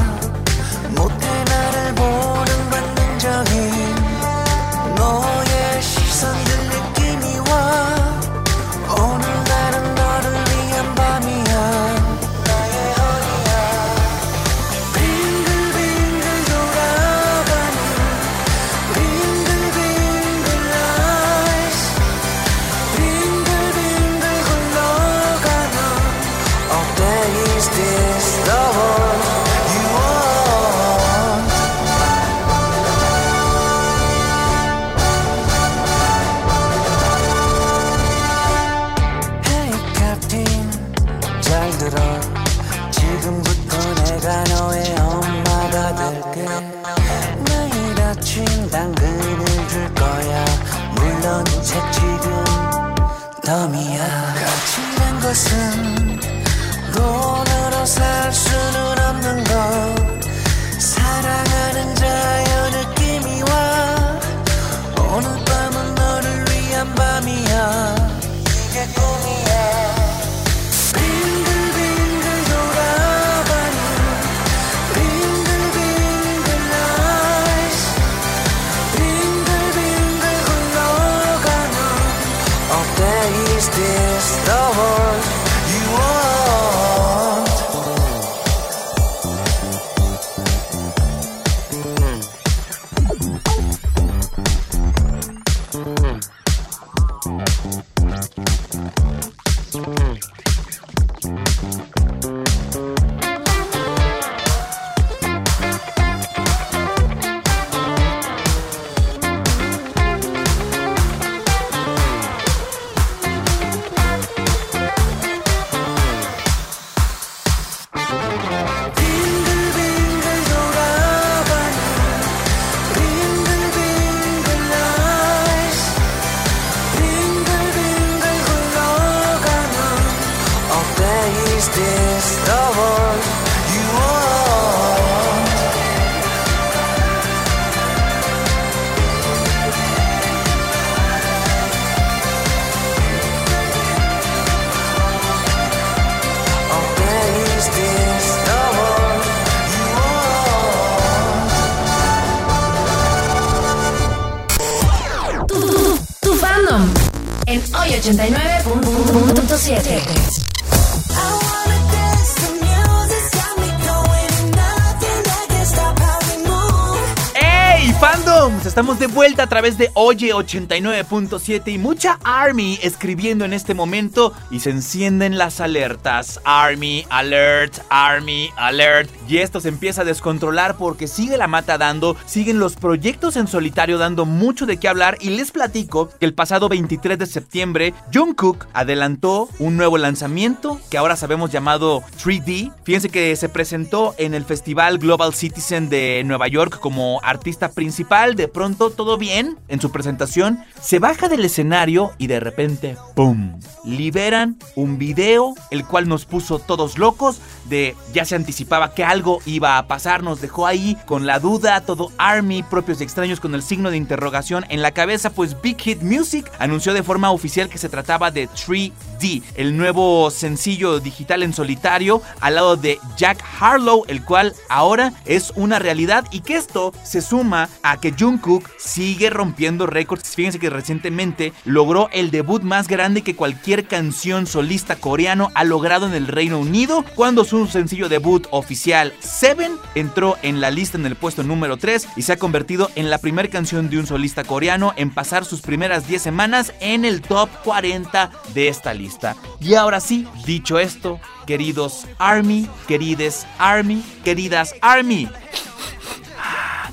Estamos 168.79 169.01
de 169.01 169.09
vuelta 169.09 169.43
a 169.43 169.49
través 169.49 169.77
de 169.77 169.91
Oye 169.95 170.33
89.7 170.33 171.73
y 171.73 171.79
mucha 171.79 172.21
Army 172.23 172.79
escribiendo 172.81 173.45
en 173.45 173.53
este 173.53 173.75
momento 173.75 174.33
y 174.53 174.61
se 174.61 174.71
encienden 174.71 175.37
las 175.37 175.61
alertas. 175.61 176.39
Army 176.45 177.05
Alert, 177.11 177.81
Army 177.91 178.51
Alert. 178.57 179.11
Y 179.27 179.39
esto 179.39 179.59
se 179.61 179.71
empieza 179.71 180.03
a 180.03 180.05
descontrolar 180.05 180.77
porque 180.77 181.09
sigue 181.09 181.37
la 181.37 181.49
mata 181.49 181.77
dando, 181.77 182.17
siguen 182.25 182.61
los 182.61 182.77
proyectos 182.77 183.35
en 183.35 183.49
solitario 183.49 183.99
dando 183.99 184.27
mucho 184.27 184.65
de 184.65 184.77
qué 184.77 184.87
hablar 184.87 185.19
y 185.21 185.31
les 185.31 185.51
platico 185.51 186.11
que 186.11 186.27
el 186.27 186.35
pasado 186.35 186.69
23 186.69 187.19
de 187.19 187.27
septiembre 187.27 187.95
Jungkook 188.15 188.69
adelantó 188.75 189.49
un 189.59 189.77
nuevo 189.77 189.99
lanzamiento 189.99 190.81
que 190.89 190.99
ahora 190.99 191.17
sabemos 191.17 191.51
llamado 191.51 192.05
3D. 192.23 192.73
Fíjense 192.85 193.09
que 193.09 193.35
se 193.35 193.49
presentó 193.49 194.15
en 194.19 194.35
el 194.35 194.45
Festival 194.45 194.99
Global 194.99 195.35
Citizen 195.35 195.89
de 195.89 196.23
Nueva 196.25 196.47
York 196.47 196.79
como 196.79 197.21
artista 197.25 197.73
principal. 197.73 198.37
De 198.37 198.47
pronto 198.47 198.68
todo 198.77 199.19
bien 199.19 199.59
en 199.69 199.81
su 199.81 199.91
presentación. 199.91 200.65
Se 200.81 200.99
baja 200.99 201.29
del 201.29 201.45
escenario 201.45 202.13
y 202.19 202.27
de 202.27 202.41
repente 202.41 202.97
¡pum! 203.15 203.59
Liberan 203.85 204.59
un 204.75 204.99
video 204.99 205.55
el 205.71 205.85
cual 205.87 206.09
nos 206.09 206.25
puso 206.25 206.59
todos 206.59 206.99
locos 206.99 207.41
de 207.69 207.97
ya 208.13 208.25
se 208.25 208.35
anticipaba 208.35 208.95
que 208.95 209.05
algo 209.05 209.41
iba 209.47 209.79
a 209.79 209.87
pasar. 209.87 210.23
Nos 210.23 210.41
dejó 210.41 210.67
ahí 210.67 210.97
con 211.07 211.27
la 211.27 211.39
duda 211.39 211.81
todo 211.83 212.13
Army 212.19 212.63
propios 212.63 213.01
y 213.01 213.05
extraños 213.05 213.41
con 213.41 213.55
el 213.55 213.63
signo 213.63 213.91
de 213.91 213.97
interrogación 213.97 214.65
en 214.69 214.83
la 214.83 214.93
cabeza. 214.93 215.31
Pues 215.31 215.61
Big 215.61 215.81
Hit 215.81 216.03
Music 216.03 216.51
anunció 216.59 216.95
de 216.95 217.03
forma 217.03 217.31
oficial 217.31 217.69
que 217.69 217.79
se 217.79 217.89
trataba 217.89 218.31
de 218.31 218.49
3D, 218.49 219.43
el 219.57 219.77
nuevo 219.77 220.31
sencillo 220.31 221.01
digital 221.01 221.43
en 221.43 221.53
solitario 221.53 222.23
al 222.41 222.55
lado 222.55 222.77
de 222.77 222.99
Jack 223.17 223.43
Harlow, 223.61 224.05
el 224.09 224.25
cual 224.25 224.55
ahora 224.69 225.13
es 225.25 225.53
una 225.57 225.79
realidad 225.79 226.25
y 226.31 226.41
que 226.41 226.57
esto 226.57 226.93
se 227.03 227.21
suma 227.21 227.69
a 227.83 228.01
que 228.01 228.13
Jungkook 228.13 228.58
sigue 228.79 229.31
rompiendo 229.31 229.87
récords. 229.87 230.35
Fíjense 230.35 230.59
que 230.59 230.71
recientemente 230.71 231.53
logró 231.65 232.09
el 232.13 232.31
debut 232.31 232.63
más 232.63 232.89
grande 232.89 233.23
que 233.23 233.37
cualquier 233.37 233.87
canción 233.87 234.47
solista 234.47 234.97
coreano 234.97 235.51
ha 235.55 235.65
logrado 235.65 236.07
en 236.07 236.15
el 236.15 236.27
Reino 236.27 236.59
Unido 236.59 237.05
cuando 237.15 237.45
su 237.45 237.67
sencillo 237.67 238.09
debut 238.09 238.47
oficial 238.51 239.13
Seven 239.21 239.73
entró 239.95 240.37
en 240.43 240.61
la 240.61 240.71
lista 240.71 240.99
en 240.99 241.07
el 241.07 241.17
puesto 241.17 241.43
número 241.43 241.77
3 241.77 242.09
y 242.17 242.23
se 242.23 242.33
ha 242.33 242.37
convertido 242.37 242.91
en 242.95 243.11
la 243.11 243.19
primera 243.19 243.49
canción 243.49 243.91
de 243.91 243.99
un 243.99 244.07
solista 244.07 244.45
coreano 244.45 244.93
en 244.97 245.11
pasar 245.11 245.45
sus 245.45 245.61
primeras 245.61 246.07
10 246.09 246.23
semanas 246.23 246.73
en 246.81 247.05
el 247.05 247.23
top 247.23 247.49
40 247.65 248.31
de 248.55 248.69
esta 248.69 248.95
lista. 248.95 249.37
Y 249.61 249.75
ahora 249.75 250.01
sí, 250.01 250.27
dicho 250.45 250.79
esto, 250.79 251.21
queridos 251.47 252.07
Army, 252.19 252.69
querides 252.87 253.47
Army, 253.59 254.03
queridas 254.25 254.75
Army, 254.81 255.29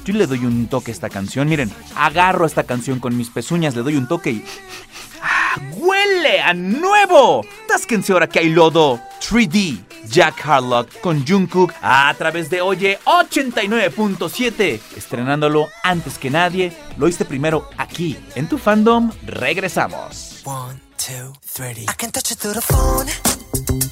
yo 0.06 0.14
le 0.14 0.28
doy 0.28 0.46
un 0.46 0.68
toque 0.68 0.92
a 0.92 0.94
esta 0.94 1.10
canción. 1.10 1.50
Miren, 1.50 1.72
agarro 1.96 2.46
esta 2.46 2.64
canción 2.64 3.00
con 3.00 3.18
mis 3.18 3.30
pezuñas, 3.30 3.76
le 3.76 3.82
doy 3.82 3.96
un 3.96 4.08
toque 4.08 4.30
y. 4.30 4.46
¡Ah! 5.22 5.60
¡Huele 5.76 6.42
a 6.42 6.54
nuevo! 6.54 7.44
Tásquense 7.68 8.14
ahora 8.14 8.30
que 8.30 8.40
hay 8.40 8.50
lodo 8.50 9.02
3D. 9.20 9.84
Jack 10.08 10.46
Harlock 10.46 11.02
con 11.02 11.26
Jungkook 11.26 11.74
a 11.82 12.14
través 12.16 12.52
de 12.52 12.62
Oye 12.62 13.00
89.7. 13.06 14.80
Estrenándolo 14.96 15.68
antes 15.84 16.20
que 16.20 16.30
nadie. 16.30 16.72
Lo 16.98 17.08
oíste 17.08 17.26
primero 17.26 17.68
aquí 17.78 18.16
en 18.36 18.48
tu 18.48 18.60
fandom. 18.60 19.12
Regresamos. 19.26 20.44
One, 20.46 20.80
two, 20.98 21.34
three. 21.42 21.84
I 21.84 21.96
can 21.98 22.12
touch 22.12 22.30
you 22.30 22.36
through 22.36 22.54
the 22.54 22.62
phone. 22.62 23.85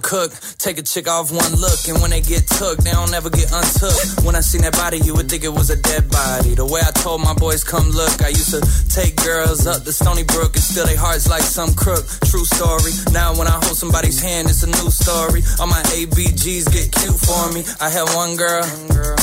Cook. 0.00 0.32
Take 0.58 0.78
a 0.78 0.82
chick 0.82 1.08
off 1.08 1.30
one 1.30 1.54
look, 1.60 1.88
and 1.88 2.00
when 2.00 2.10
they 2.10 2.20
get 2.20 2.46
took, 2.46 2.78
they 2.78 2.92
don't 2.92 3.12
ever 3.12 3.30
get 3.30 3.50
untook. 3.52 4.24
When 4.24 4.34
I 4.34 4.40
seen 4.40 4.62
that 4.62 4.72
body, 4.72 4.98
you 4.98 5.14
would 5.14 5.28
think 5.28 5.44
it 5.44 5.52
was 5.52 5.70
a 5.70 5.76
dead 5.76 6.08
body. 6.10 6.54
The 6.54 6.64
way 6.64 6.80
I 6.80 6.90
told 6.92 7.20
my 7.20 7.34
boys, 7.34 7.64
come 7.64 7.90
look, 7.90 8.22
I 8.22 8.28
used 8.28 8.50
to 8.50 8.60
take 8.88 9.16
girls 9.16 9.66
up 9.66 9.84
the 9.84 9.92
Stony 9.92 10.24
Brook 10.24 10.54
and 10.54 10.62
steal 10.62 10.86
their 10.86 10.96
hearts 10.96 11.28
like 11.28 11.42
some 11.42 11.74
crook. 11.74 12.04
True 12.30 12.44
story. 12.44 12.92
Now 13.12 13.34
when 13.36 13.46
I 13.48 13.58
hold 13.58 13.76
somebody's 13.76 14.20
hand, 14.20 14.48
it's 14.48 14.62
a 14.62 14.70
new 14.70 14.90
story. 14.90 15.42
All 15.60 15.66
my 15.66 15.82
ABGs 15.98 16.70
get 16.72 16.92
cute 16.92 17.20
for 17.20 17.52
me. 17.52 17.64
I 17.80 17.90
had 17.90 18.06
one 18.14 18.36
girl, 18.36 18.64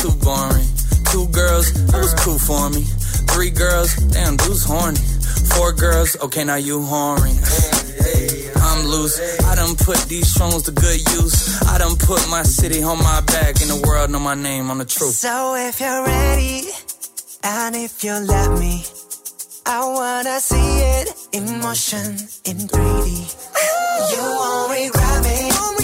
too 0.04 0.14
boring. 0.22 0.68
Two 1.12 1.28
girls, 1.30 1.74
that 1.90 1.98
was 1.98 2.14
cool 2.22 2.38
for 2.38 2.70
me. 2.70 2.84
Three 3.34 3.50
girls, 3.50 3.96
damn, 4.14 4.38
dude's 4.38 4.64
horny. 4.64 5.00
Four 5.56 5.74
girls, 5.74 6.16
okay, 6.22 6.44
now 6.44 6.56
you 6.56 6.82
horny. 6.84 7.89
I'm 8.56 8.86
loose. 8.86 9.20
I 9.44 9.56
done 9.56 9.76
put 9.76 9.98
these 10.08 10.32
songs 10.34 10.64
to 10.64 10.72
good 10.72 11.00
use. 11.18 11.62
I 11.64 11.78
done 11.78 11.98
put 11.98 12.28
my 12.30 12.44
city 12.44 12.82
on 12.84 12.98
my 13.00 13.22
back, 13.22 13.62
and 13.62 13.70
the 13.70 13.82
world 13.88 14.10
know 14.12 14.20
my 14.20 14.36
name 14.36 14.70
on 14.70 14.78
the 14.78 14.86
truth. 14.86 15.14
So 15.14 15.56
if 15.56 15.80
you're 15.80 16.06
ready, 16.06 16.64
and 17.44 17.76
if 17.76 18.04
you 18.04 18.14
let 18.14 18.60
me, 18.60 18.86
I 19.66 19.80
wanna 19.86 20.40
see 20.40 20.70
it 20.96 21.08
in 21.34 21.60
motion 21.60 22.18
in 22.46 22.58
3D. 22.68 23.08
You 24.12 24.24
won't 24.24 24.72
regret 24.72 25.24
me. 25.24 25.79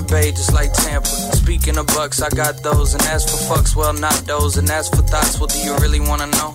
My 0.00 0.06
babe, 0.08 0.34
just 0.34 0.52
like 0.52 0.72
Tampa. 0.72 1.08
Speaking 1.40 1.78
of 1.78 1.86
bucks, 1.86 2.20
I 2.20 2.28
got 2.28 2.62
those. 2.62 2.92
And 2.92 3.02
as 3.04 3.24
for 3.24 3.38
fucks, 3.48 3.74
well, 3.74 3.94
not 3.94 4.14
those. 4.26 4.58
And 4.58 4.68
as 4.70 4.88
for 4.88 5.02
thoughts, 5.02 5.38
well, 5.38 5.46
do 5.46 5.58
you 5.58 5.74
really 5.78 6.00
wanna 6.00 6.26
know? 6.26 6.54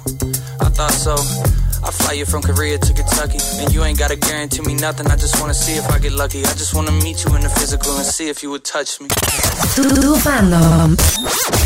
I 0.60 0.70
thought 0.78 0.94
so. 0.94 1.16
I 1.84 1.90
fly 1.90 2.14
you 2.14 2.26
from 2.26 2.44
Korea 2.44 2.78
to 2.78 2.94
Kentucky. 2.94 3.40
And 3.60 3.74
you 3.74 3.84
ain't 3.84 3.98
gotta 3.98 4.16
guarantee 4.16 4.62
me 4.62 4.76
nothing. 4.76 5.08
I 5.08 5.16
just 5.16 5.40
wanna 5.42 5.56
see 5.56 5.74
if 5.74 5.90
I 5.90 5.98
get 5.98 6.14
lucky. 6.14 6.42
I 6.42 6.54
just 6.54 6.76
wanna 6.76 6.92
meet 6.92 7.26
you 7.26 7.34
in 7.36 7.42
the 7.42 7.50
physical 7.50 7.96
and 7.98 8.06
see 8.06 8.30
if 8.30 8.44
you 8.44 8.52
would 8.52 8.64
touch 8.64 9.02
me. 9.02 9.08
Tu, 9.76 9.84
tu 9.90 10.16
fandom 10.20 10.96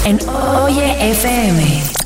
en 0.05 0.17
Oye 0.63 1.11
FM. 1.19 2.04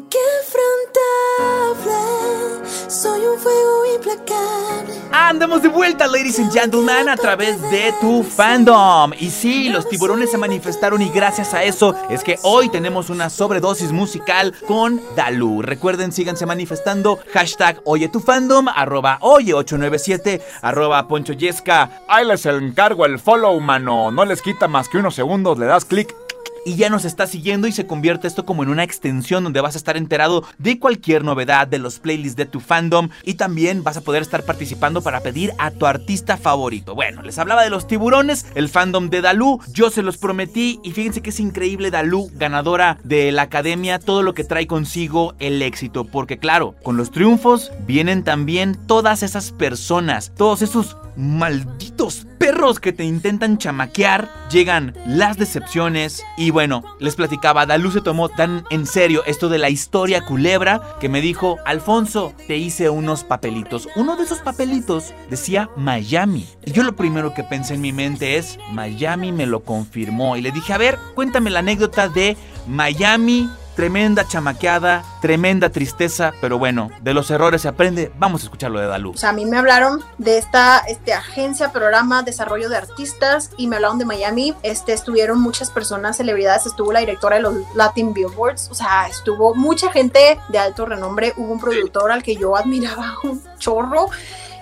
Inquebrantable, 0.00 2.64
soy 2.88 3.20
un 3.26 3.38
fuego 3.38 3.84
implacable. 3.94 4.94
Andamos 5.12 5.60
de 5.62 5.68
vuelta, 5.68 6.06
ladies 6.06 6.38
and 6.38 6.50
gentlemen, 6.50 7.10
a 7.10 7.16
través 7.16 7.60
de 7.70 7.92
tu 8.00 8.22
fandom. 8.22 9.12
Y 9.18 9.28
sí, 9.30 9.68
los 9.68 9.86
tiburones 9.88 10.30
se 10.30 10.38
manifestaron 10.38 11.02
y 11.02 11.10
gracias 11.10 11.52
a 11.52 11.64
eso 11.64 11.94
es 12.08 12.24
que 12.24 12.38
hoy 12.42 12.70
tenemos 12.70 13.10
una 13.10 13.28
sobredosis 13.28 13.92
musical 13.92 14.54
con 14.66 15.02
Dalu. 15.16 15.60
Recuerden, 15.60 16.12
síganse 16.12 16.46
manifestando. 16.46 17.18
Hashtag 17.34 17.82
Oye 17.84 18.08
tu 18.08 18.20
fandom, 18.20 18.68
arroba 18.68 19.18
Oye897, 19.20 20.40
arroba 20.62 21.06
Poncho 21.08 21.34
Yesca. 21.34 21.90
Ahí 22.08 22.26
les 22.26 22.46
encargo 22.46 23.04
el 23.04 23.18
follow, 23.18 23.60
mano. 23.60 24.10
No 24.10 24.24
les 24.24 24.40
quita 24.40 24.66
más 24.66 24.88
que 24.88 24.96
unos 24.96 25.14
segundos, 25.14 25.58
le 25.58 25.66
das 25.66 25.84
clic 25.84 26.14
y 26.64 26.76
ya 26.76 26.90
nos 26.90 27.04
está 27.04 27.26
siguiendo 27.26 27.66
y 27.66 27.72
se 27.72 27.86
convierte 27.86 28.26
esto 28.26 28.44
como 28.44 28.62
en 28.62 28.68
una 28.68 28.84
extensión 28.84 29.44
donde 29.44 29.60
vas 29.60 29.74
a 29.74 29.78
estar 29.78 29.96
enterado 29.96 30.44
de 30.58 30.78
cualquier 30.78 31.24
novedad 31.24 31.66
de 31.66 31.78
los 31.78 31.98
playlists 31.98 32.36
de 32.36 32.46
tu 32.46 32.60
fandom 32.60 33.08
y 33.24 33.34
también 33.34 33.82
vas 33.82 33.96
a 33.96 34.02
poder 34.02 34.22
estar 34.22 34.44
participando 34.44 35.02
para 35.02 35.20
pedir 35.20 35.52
a 35.58 35.70
tu 35.70 35.86
artista 35.86 36.36
favorito. 36.36 36.94
Bueno, 36.94 37.22
les 37.22 37.38
hablaba 37.38 37.62
de 37.62 37.70
los 37.70 37.86
tiburones, 37.86 38.46
el 38.54 38.68
fandom 38.68 39.10
de 39.10 39.20
Dalú, 39.20 39.60
yo 39.72 39.90
se 39.90 40.02
los 40.02 40.18
prometí 40.18 40.80
y 40.82 40.92
fíjense 40.92 41.22
que 41.22 41.30
es 41.30 41.40
increíble 41.40 41.90
Dalú, 41.90 42.30
ganadora 42.34 42.98
de 43.04 43.32
la 43.32 43.42
academia, 43.42 43.98
todo 43.98 44.22
lo 44.22 44.34
que 44.34 44.44
trae 44.44 44.66
consigo 44.66 45.34
el 45.38 45.62
éxito, 45.62 46.04
porque 46.04 46.38
claro, 46.38 46.74
con 46.82 46.96
los 46.96 47.10
triunfos 47.10 47.72
vienen 47.86 48.24
también 48.24 48.78
todas 48.86 49.22
esas 49.22 49.52
personas, 49.52 50.32
todos 50.36 50.62
esos 50.62 50.96
malditos 51.16 52.26
perros 52.50 52.80
que 52.80 52.92
te 52.92 53.04
intentan 53.04 53.58
chamaquear, 53.58 54.28
llegan 54.50 54.96
las 55.06 55.38
decepciones 55.38 56.24
y 56.36 56.50
bueno, 56.50 56.82
les 56.98 57.14
platicaba, 57.14 57.64
Dalú 57.64 57.92
se 57.92 58.00
tomó 58.00 58.28
tan 58.28 58.64
en 58.70 58.86
serio 58.86 59.22
esto 59.24 59.48
de 59.48 59.58
la 59.58 59.70
historia 59.70 60.22
culebra 60.26 60.82
que 60.98 61.08
me 61.08 61.20
dijo, 61.20 61.58
Alfonso, 61.64 62.34
te 62.48 62.56
hice 62.56 62.90
unos 62.90 63.22
papelitos. 63.22 63.86
Uno 63.94 64.16
de 64.16 64.24
esos 64.24 64.40
papelitos 64.40 65.14
decía 65.30 65.70
Miami. 65.76 66.44
Y 66.66 66.72
yo 66.72 66.82
lo 66.82 66.96
primero 66.96 67.34
que 67.34 67.44
pensé 67.44 67.74
en 67.74 67.82
mi 67.82 67.92
mente 67.92 68.36
es, 68.36 68.58
Miami 68.72 69.30
me 69.30 69.46
lo 69.46 69.60
confirmó 69.60 70.36
y 70.36 70.40
le 70.40 70.50
dije, 70.50 70.72
a 70.72 70.78
ver, 70.78 70.98
cuéntame 71.14 71.50
la 71.50 71.60
anécdota 71.60 72.08
de 72.08 72.36
Miami 72.66 73.48
Tremenda 73.74 74.26
chamaqueada, 74.26 75.04
tremenda 75.20 75.70
tristeza, 75.70 76.32
pero 76.40 76.58
bueno, 76.58 76.90
de 77.00 77.14
los 77.14 77.30
errores 77.30 77.62
se 77.62 77.68
aprende. 77.68 78.12
Vamos 78.18 78.42
a 78.42 78.44
escuchar 78.44 78.70
lo 78.70 78.80
de 78.80 78.86
Dalú. 78.86 79.12
O 79.12 79.16
sea, 79.16 79.30
a 79.30 79.32
mí 79.32 79.46
me 79.46 79.56
hablaron 79.56 80.02
de 80.18 80.38
esta 80.38 80.78
este, 80.88 81.12
agencia, 81.12 81.72
programa, 81.72 82.22
desarrollo 82.22 82.68
de 82.68 82.76
artistas 82.76 83.50
y 83.56 83.68
me 83.68 83.76
hablaron 83.76 83.98
de 83.98 84.04
Miami. 84.04 84.54
Este, 84.62 84.92
estuvieron 84.92 85.40
muchas 85.40 85.70
personas, 85.70 86.16
celebridades, 86.16 86.66
estuvo 86.66 86.92
la 86.92 87.00
directora 87.00 87.36
de 87.36 87.42
los 87.42 87.54
Latin 87.74 88.12
Billboards, 88.12 88.68
o 88.70 88.74
sea, 88.74 89.06
estuvo 89.08 89.54
mucha 89.54 89.90
gente 89.90 90.38
de 90.48 90.58
alto 90.58 90.84
renombre. 90.86 91.32
Hubo 91.36 91.52
un 91.52 91.60
productor 91.60 92.12
al 92.12 92.22
que 92.22 92.36
yo 92.36 92.56
admiraba 92.56 93.14
un 93.22 93.42
chorro 93.58 94.10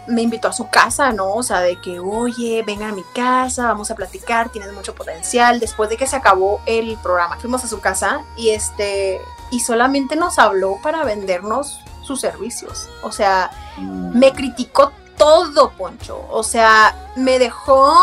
me 0.08 0.22
invitó 0.22 0.48
a 0.48 0.52
su 0.52 0.68
casa, 0.68 1.12
¿no? 1.12 1.34
O 1.34 1.42
sea, 1.42 1.60
de 1.60 1.80
que, 1.80 2.00
oye, 2.00 2.62
vengan 2.66 2.90
a 2.90 2.94
mi 2.94 3.04
casa, 3.14 3.68
vamos 3.68 3.90
a 3.90 3.94
platicar, 3.94 4.48
tienes 4.50 4.72
mucho 4.72 4.94
potencial. 4.94 5.60
Después 5.60 5.88
de 5.90 5.96
que 5.96 6.06
se 6.06 6.16
acabó 6.16 6.60
el 6.66 6.96
programa, 7.02 7.38
fuimos 7.38 7.64
a 7.64 7.68
su 7.68 7.80
casa 7.80 8.22
y 8.36 8.50
este, 8.50 9.20
y 9.50 9.60
solamente 9.60 10.16
nos 10.16 10.38
habló 10.38 10.78
para 10.82 11.04
vendernos 11.04 11.80
sus 12.02 12.20
servicios. 12.20 12.88
O 13.02 13.12
sea, 13.12 13.50
me 13.78 14.32
criticó 14.32 14.92
todo, 15.16 15.70
Poncho. 15.70 16.26
O 16.30 16.42
sea, 16.42 17.12
me 17.16 17.38
dejó 17.38 17.94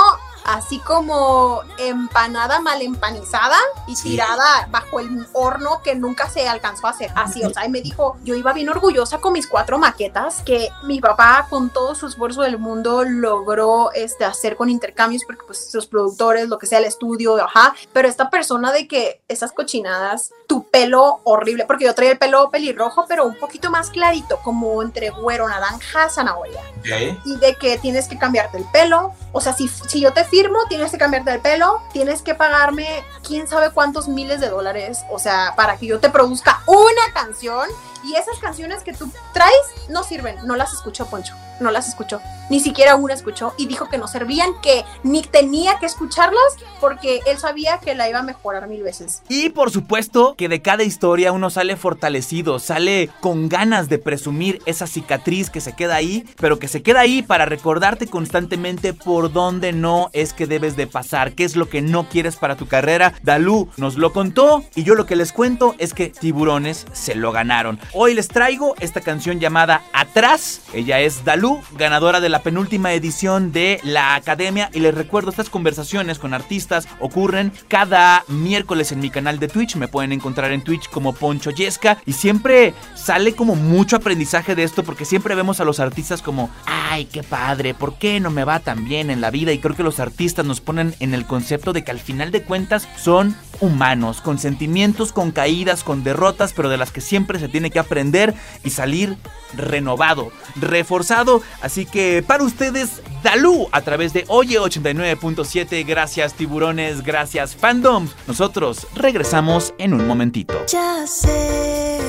así 0.45 0.79
como 0.79 1.61
empanada 1.79 2.59
mal 2.61 2.81
empanizada 2.81 3.57
y 3.87 3.95
tirada 3.95 4.67
bajo 4.69 4.99
el 4.99 5.27
horno 5.33 5.81
que 5.83 5.95
nunca 5.95 6.29
se 6.29 6.47
alcanzó 6.47 6.87
a 6.87 6.91
hacer. 6.91 7.11
Así, 7.15 7.43
o 7.43 7.49
sea, 7.49 7.65
y 7.65 7.69
me 7.69 7.81
dijo, 7.81 8.17
yo 8.23 8.35
iba 8.35 8.53
bien 8.53 8.69
orgullosa 8.69 9.17
con 9.17 9.33
mis 9.33 9.47
cuatro 9.47 9.79
maquetas 9.79 10.43
que 10.43 10.69
mi 10.83 11.01
papá 11.01 11.47
con 11.49 11.71
todo 11.71 11.95
su 11.95 12.07
esfuerzo 12.07 12.43
del 12.43 12.59
mundo 12.59 13.03
logró 13.03 13.91
este, 13.93 14.23
hacer 14.23 14.55
con 14.55 14.69
intercambios 14.69 15.23
porque 15.25 15.43
pues 15.47 15.73
los 15.73 15.87
productores, 15.87 16.47
lo 16.47 16.59
que 16.59 16.67
sea, 16.67 16.77
el 16.77 16.85
estudio, 16.85 17.43
ajá, 17.43 17.75
pero 17.91 18.07
esta 18.07 18.29
persona 18.29 18.71
de 18.71 18.87
que 18.87 19.21
esas 19.27 19.51
cochinadas, 19.51 20.31
tu 20.47 20.67
pelo 20.67 21.21
horrible, 21.23 21.65
porque 21.65 21.85
yo 21.85 21.95
traía 21.95 22.11
el 22.11 22.17
pelo 22.19 22.51
pelirrojo, 22.51 23.05
pero 23.07 23.25
un 23.25 23.35
poquito 23.35 23.71
más 23.71 23.89
clarito, 23.89 24.39
como 24.43 24.83
entre 24.83 25.09
güero, 25.09 25.49
naranja, 25.49 26.09
zanahoria. 26.09 26.61
Y 27.25 27.37
de 27.37 27.55
que 27.55 27.79
tienes 27.79 28.07
que 28.07 28.17
cambiarte 28.17 28.57
el 28.57 28.65
pelo, 28.65 29.13
o 29.31 29.41
sea, 29.41 29.53
si, 29.53 29.67
si 29.67 30.01
yo 30.01 30.13
te 30.13 30.23
firmo, 30.35 30.65
tienes 30.67 30.91
que 30.91 30.97
cambiarte 30.97 31.31
el 31.33 31.39
pelo, 31.39 31.81
tienes 31.93 32.21
que 32.21 32.35
pagarme 32.35 33.05
quién 33.25 33.47
sabe 33.47 33.71
cuántos 33.71 34.09
miles 34.09 34.41
de 34.41 34.49
dólares, 34.49 35.05
o 35.09 35.17
sea, 35.17 35.53
para 35.55 35.77
que 35.77 35.85
yo 35.85 36.01
te 36.01 36.09
produzca 36.09 36.61
una 36.67 37.13
canción 37.13 37.69
y 38.03 38.15
esas 38.15 38.37
canciones 38.39 38.83
que 38.83 38.91
tú 38.91 39.09
traes 39.31 39.53
no 39.87 40.03
sirven, 40.03 40.35
no 40.45 40.57
las 40.57 40.73
escuchó 40.73 41.05
Poncho, 41.05 41.33
no 41.59 41.71
las 41.71 41.87
escuchó, 41.87 42.21
ni 42.49 42.59
siquiera 42.59 42.95
una 42.95 43.13
escuchó 43.13 43.53
y 43.57 43.67
dijo 43.67 43.89
que 43.89 43.97
no 43.97 44.07
servían, 44.07 44.49
que 44.61 44.83
ni 45.03 45.21
tenía 45.21 45.79
que 45.79 45.85
escucharlas 45.85 46.43
porque 46.79 47.21
él 47.25 47.37
sabía 47.37 47.79
que 47.79 47.95
la 47.95 48.09
iba 48.09 48.19
a 48.19 48.23
mejorar 48.23 48.67
mil 48.67 48.83
veces. 48.83 49.21
Y 49.29 49.49
por 49.49 49.71
supuesto 49.71 50.35
que 50.37 50.49
de 50.49 50.61
cada 50.61 50.83
historia 50.83 51.31
uno 51.31 51.49
sale 51.49 51.75
fortalecido, 51.75 52.59
sale 52.59 53.09
con 53.21 53.49
ganas 53.49 53.89
de 53.89 53.99
presumir 53.99 54.61
esa 54.65 54.87
cicatriz 54.87 55.49
que 55.49 55.61
se 55.61 55.73
queda 55.73 55.95
ahí, 55.95 56.25
pero 56.39 56.59
que 56.59 56.67
se 56.67 56.81
queda 56.81 57.01
ahí 57.01 57.21
para 57.21 57.45
recordarte 57.45 58.07
constantemente 58.07 58.93
por 58.93 59.31
dónde 59.31 59.71
no 59.73 60.09
es 60.13 60.33
que 60.33 60.47
debes 60.47 60.75
de 60.75 60.87
pasar, 60.87 61.33
qué 61.33 61.43
es 61.43 61.55
lo 61.55 61.69
que 61.69 61.81
no 61.81 62.07
quieres 62.09 62.35
para 62.35 62.55
tu 62.55 62.67
carrera. 62.67 63.13
Dalú 63.23 63.69
nos 63.77 63.95
lo 63.95 64.13
contó 64.13 64.63
y 64.75 64.83
yo 64.83 64.95
lo 64.95 65.05
que 65.05 65.15
les 65.15 65.31
cuento 65.31 65.75
es 65.77 65.93
que 65.93 66.09
tiburones 66.09 66.85
se 66.93 67.15
lo 67.15 67.31
ganaron. 67.31 67.79
Hoy 67.93 68.13
les 68.13 68.27
traigo 68.27 68.75
esta 68.79 69.01
canción 69.01 69.39
llamada 69.39 69.83
Atrás. 69.93 70.61
Ella 70.73 70.99
es 70.99 71.23
Dalú, 71.23 71.44
ganadora 71.77 72.19
de 72.19 72.29
la 72.29 72.43
penúltima 72.43 72.93
edición 72.93 73.51
de 73.51 73.79
la 73.83 74.15
Academia. 74.15 74.69
Y 74.73 74.79
les 74.79 74.93
recuerdo, 74.93 75.29
estas 75.29 75.49
conversaciones 75.49 76.19
con 76.19 76.33
artistas 76.33 76.87
ocurren 76.99 77.51
cada 77.67 78.23
miércoles 78.27 78.91
en 78.91 78.99
mi 78.99 79.09
canal 79.09 79.39
de 79.39 79.47
Twitch. 79.47 79.75
Me 79.75 79.87
pueden 79.87 80.11
encontrar 80.11 80.51
en 80.51 80.63
Twitch 80.63 80.89
como 80.89 81.13
Poncho 81.13 81.51
Yesca. 81.51 81.97
Y 82.05 82.13
siempre 82.13 82.73
sale 82.95 83.35
como 83.35 83.55
mucho 83.55 83.95
aprendizaje 83.97 84.55
de 84.55 84.63
esto 84.63 84.83
porque 84.83 85.05
siempre 85.05 85.35
vemos 85.35 85.59
a 85.59 85.65
los 85.65 85.79
artistas 85.79 86.21
como, 86.21 86.49
ay, 86.65 87.05
qué 87.05 87.23
padre, 87.23 87.73
¿por 87.73 87.97
qué 87.97 88.19
no 88.19 88.31
me 88.31 88.43
va 88.43 88.59
tan 88.59 88.85
bien 88.85 89.09
en 89.09 89.21
la 89.21 89.31
vida? 89.31 89.51
Y 89.51 89.59
creo 89.59 89.75
que 89.75 89.83
los 89.83 89.99
artistas 89.99 90.45
nos 90.45 90.61
ponen 90.61 90.95
en 90.99 91.13
el 91.13 91.25
concepto 91.25 91.73
de 91.73 91.83
que 91.83 91.91
al 91.91 91.99
final 91.99 92.31
de 92.31 92.43
cuentas 92.43 92.87
son 92.97 93.35
humanos, 93.61 94.21
con 94.21 94.37
sentimientos, 94.37 95.13
con 95.13 95.31
caídas, 95.31 95.83
con 95.83 96.03
derrotas, 96.03 96.53
pero 96.53 96.69
de 96.69 96.77
las 96.77 96.91
que 96.91 97.01
siempre 97.01 97.39
se 97.39 97.49
tiene 97.49 97.71
que 97.71 97.79
aprender 97.79 98.33
y 98.63 98.69
salir 98.71 99.17
renovado, 99.55 100.31
reforzado. 100.55 101.34
Así 101.61 101.85
que 101.85 102.23
para 102.25 102.43
ustedes, 102.43 103.01
Dalú 103.25 103.67
a 103.71 103.81
través 103.81 104.13
de 104.13 104.23
Oye 104.27 104.59
89.7. 104.59 105.83
Gracias 105.83 106.35
tiburones, 106.35 107.01
gracias 107.01 107.55
fandom. 107.55 108.07
Nosotros 108.27 108.85
regresamos 108.93 109.73
en 109.79 109.95
un 109.95 110.05
momentito. 110.07 110.53
Ya 110.67 111.07
sé 111.07 111.99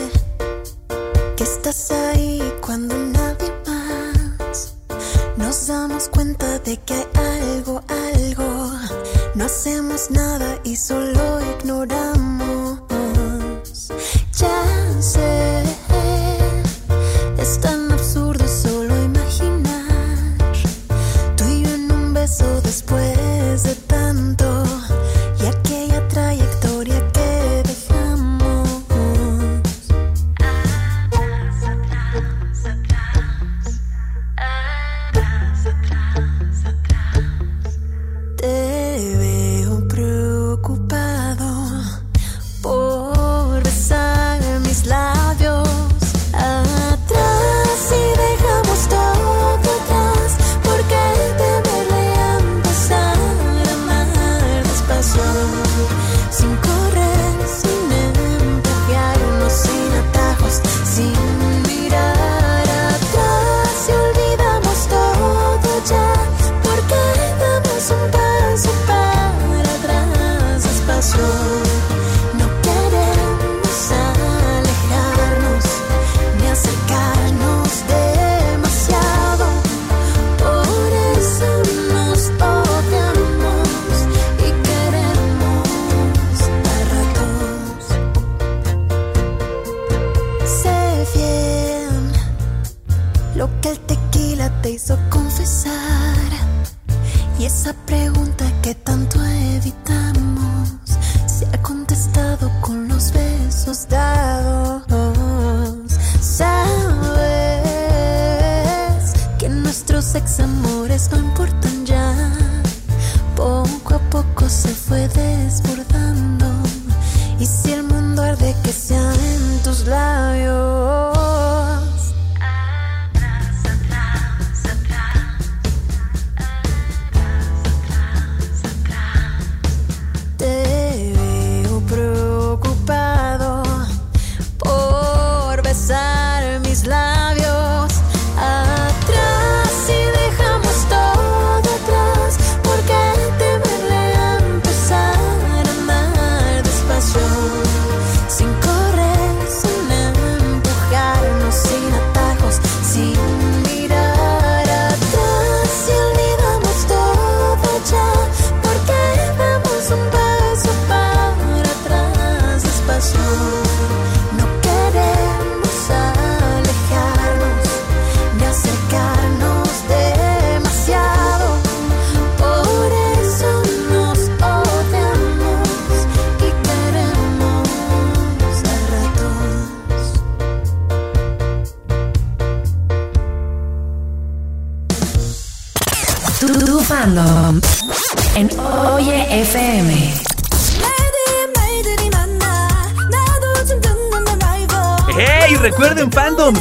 que 1.36 1.44
estás 1.44 1.90
ahí 1.90 2.42
cuando 2.60 2.94
nadie 2.98 3.50
más. 3.66 4.74
Nos 5.38 5.66
damos 5.68 6.10
cuenta 6.10 6.58
de 6.58 6.76
que 6.76 6.94
hay 6.94 7.36
algo, 7.56 7.82
algo. 7.88 8.72
No 9.34 9.46
hacemos 9.46 10.10
nada 10.10 10.58
y 10.64 10.76
solo 10.76 11.40
ignoramos. 11.58 12.15
Después 23.56 23.62
de 23.62 23.74
tanto. 23.86 24.45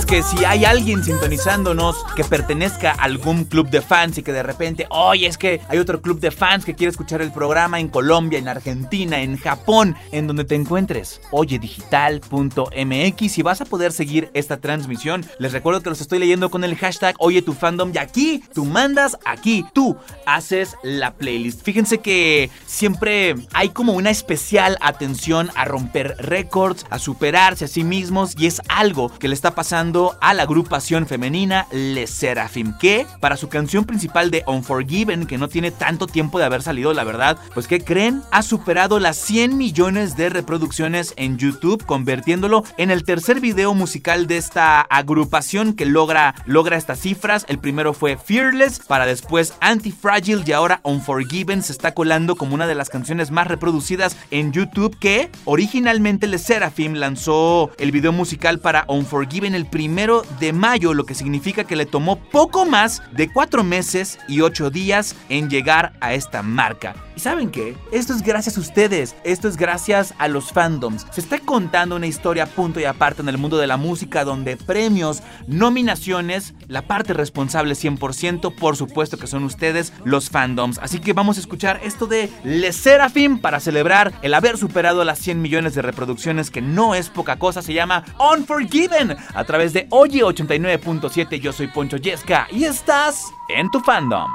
Que 0.06 0.22
si 0.22 0.46
hay 0.46 0.66
alguien 0.66 1.04
sintonizándonos 1.04 1.96
que 2.16 2.24
pertenezca 2.24 2.92
a 2.92 3.04
algún 3.04 3.46
club 3.46 3.70
de 3.70 3.82
fans 3.82 4.18
y 4.18 4.24
que 4.24 4.34
de 4.34 4.44
repente, 4.44 4.86
oye, 4.90 5.26
es 5.26 5.38
que 5.38 5.62
hay 5.68 5.80
otro 5.80 6.02
club 6.02 6.20
de 6.20 6.32
fans 6.32 6.64
que 6.64 6.76
quiere 6.76 6.92
escuchar 6.92 7.22
el 7.22 7.32
programa 7.32 7.80
en 7.80 7.88
Colombia, 7.88 8.38
en 8.38 8.48
Argentina, 8.48 9.22
en 9.22 9.38
Japón, 9.38 9.96
en 10.12 10.28
donde 10.28 10.44
te 10.44 10.56
encuentres, 10.56 11.22
oyedigital.mx 11.32 13.38
y 13.38 13.42
vas 13.42 13.62
a 13.62 13.66
poder 13.66 13.92
seguir 13.92 14.30
esta 14.34 14.58
transmisión. 14.58 15.26
Les 15.40 15.54
recuerdo 15.54 15.82
que 15.82 15.90
los 15.90 16.02
estoy 16.02 16.20
leyendo 16.20 16.52
con 16.52 16.64
el 16.64 16.76
hashtag 16.76 17.16
Oye 17.20 17.42
tu 17.42 17.54
fandom 17.54 17.92
y 17.94 17.98
aquí 17.98 18.44
tú 18.54 18.66
mandas, 18.66 19.18
aquí 19.26 19.66
tú 19.74 19.98
haces 20.26 20.76
la 20.84 21.16
playlist. 21.16 21.64
Fíjense 21.64 22.00
que 22.00 22.52
siempre 22.68 23.36
hay 23.54 23.70
como 23.70 23.94
una 23.94 24.12
especial 24.12 24.78
atención 24.82 25.50
a 25.56 25.66
romper 25.66 26.16
récords, 26.20 26.86
a 26.90 27.00
superarse 27.00 27.66
a 27.66 27.68
sí 27.68 27.84
mismos 27.84 28.36
y 28.38 28.46
es 28.46 28.62
algo 28.68 29.10
que 29.10 29.28
le 29.28 29.34
está 29.34 29.56
pasando 29.56 29.95
a 30.20 30.34
la 30.34 30.44
agrupación 30.44 31.08
femenina 31.08 31.68
Les 31.72 32.10
Seraphim, 32.10 32.74
que 32.78 33.08
para 33.22 33.38
su 33.38 33.48
canción 33.48 33.86
principal 33.86 34.30
de 34.30 34.44
Unforgiven, 34.46 35.26
que 35.26 35.38
no 35.38 35.48
tiene 35.48 35.72
tanto 35.72 36.06
tiempo 36.06 36.38
de 36.38 36.46
haber 36.46 36.62
salido, 36.62 36.94
la 36.94 37.06
verdad, 37.06 37.38
pues 37.54 37.68
que 37.68 37.80
creen, 37.80 38.22
ha 38.32 38.42
superado 38.42 39.00
las 39.00 39.16
100 39.16 39.58
millones 39.58 40.18
de 40.18 40.30
reproducciones 40.30 41.14
en 41.16 41.38
YouTube, 41.38 41.86
convirtiéndolo 41.86 42.66
en 42.78 42.92
el 42.92 43.06
tercer 43.06 43.40
video 43.40 43.74
musical 43.74 44.28
de 44.28 44.38
esta 44.38 44.82
agrupación 44.82 45.74
que 45.74 45.86
logra, 45.86 46.36
logra 46.46 46.76
estas 46.76 47.00
cifras. 47.00 47.46
El 47.48 47.60
primero 47.60 47.94
fue 47.94 48.18
Fearless, 48.18 48.80
para 48.80 49.06
después 49.06 49.54
Anti-Fragile 49.62 50.44
y 50.46 50.52
ahora 50.52 50.82
Unforgiven 50.84 51.64
se 51.64 51.72
está 51.72 51.94
colando 51.94 52.36
como 52.36 52.54
una 52.54 52.68
de 52.68 52.76
las 52.76 52.90
canciones 52.90 53.32
más 53.32 53.48
reproducidas 53.48 54.18
en 54.30 54.52
YouTube 54.52 54.98
que 55.00 55.30
originalmente 55.46 56.28
Les 56.28 56.44
Seraphim 56.44 56.96
lanzó 56.96 57.72
el 57.78 57.92
video 57.92 58.12
musical 58.12 58.60
para 58.60 58.84
Unforgiven 58.90 59.56
el 59.56 59.66
primero 59.86 60.24
de 60.40 60.52
mayo, 60.52 60.96
lo 60.96 61.06
que 61.06 61.14
significa 61.14 61.64
que 61.64 61.76
le 61.76 61.86
tomó 61.86 62.16
poco 62.16 62.66
más 62.66 63.04
de 63.12 63.32
cuatro 63.32 63.64
meses 63.64 64.18
y 64.28 64.42
ocho 64.42 64.72
días 64.72 65.16
en 65.30 65.48
llegar 65.48 65.94
a 66.02 66.16
esta 66.16 66.42
marca. 66.42 66.96
¿Y 67.16 67.22
saben 67.22 67.50
qué? 67.50 67.78
Esto 67.94 68.14
es 68.14 68.22
gracias 68.22 68.58
a 68.58 68.60
ustedes, 68.60 69.16
esto 69.24 69.48
es 69.48 69.56
gracias 69.56 70.14
a 70.18 70.28
los 70.28 70.52
fandoms. 70.52 71.06
Se 71.12 71.22
está 71.22 71.40
contando 71.40 71.96
una 71.96 72.08
historia 72.08 72.46
punto 72.46 72.82
y 72.82 72.84
aparte 72.84 73.22
en 73.22 73.30
el 73.30 73.38
mundo 73.38 73.58
de 73.58 73.68
la 73.68 73.78
música 73.78 74.26
donde 74.26 74.58
premios, 74.58 75.24
nominaciones, 75.48 76.56
la 76.68 76.82
parte 76.88 77.14
responsable 77.14 77.74
100%, 77.74 78.54
por 78.56 78.76
supuesto 78.76 79.18
que 79.18 79.28
son 79.28 79.46
ustedes, 79.46 79.94
los 80.04 80.30
fandoms. 80.30 80.78
Así 80.80 81.00
que 81.00 81.14
vamos 81.14 81.38
a 81.38 81.40
escuchar 81.40 81.80
esto 81.84 82.06
de 82.06 82.30
Le 82.44 82.74
Seraphim 82.74 83.40
para 83.40 83.62
celebrar 83.62 84.12
el 84.22 84.34
haber 84.34 84.58
superado 84.58 85.06
las 85.06 85.20
100 85.20 85.42
millones 85.42 85.74
de 85.74 85.84
reproducciones, 85.84 86.52
que 86.52 86.62
no 86.62 86.96
es 86.96 87.10
poca 87.10 87.40
cosa, 87.40 87.62
se 87.62 87.74
llama 87.74 88.04
Unforgiven, 88.34 89.16
a 89.34 89.44
través 89.46 89.72
de 89.72 89.75
Oye 89.90 90.24
89.7. 90.24 91.40
Yo 91.40 91.52
soy 91.52 91.68
Poncho 91.68 91.98
Yesca 91.98 92.48
y 92.52 92.66
estás 92.66 93.34
en 93.50 93.70
tu 93.72 93.80
fandom. 93.82 94.30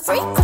I'm 0.00 0.38
a 0.38 0.39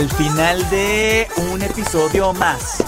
al 0.00 0.08
final 0.08 0.70
de 0.70 1.28
un 1.52 1.60
episodio 1.60 2.32
más. 2.32 2.82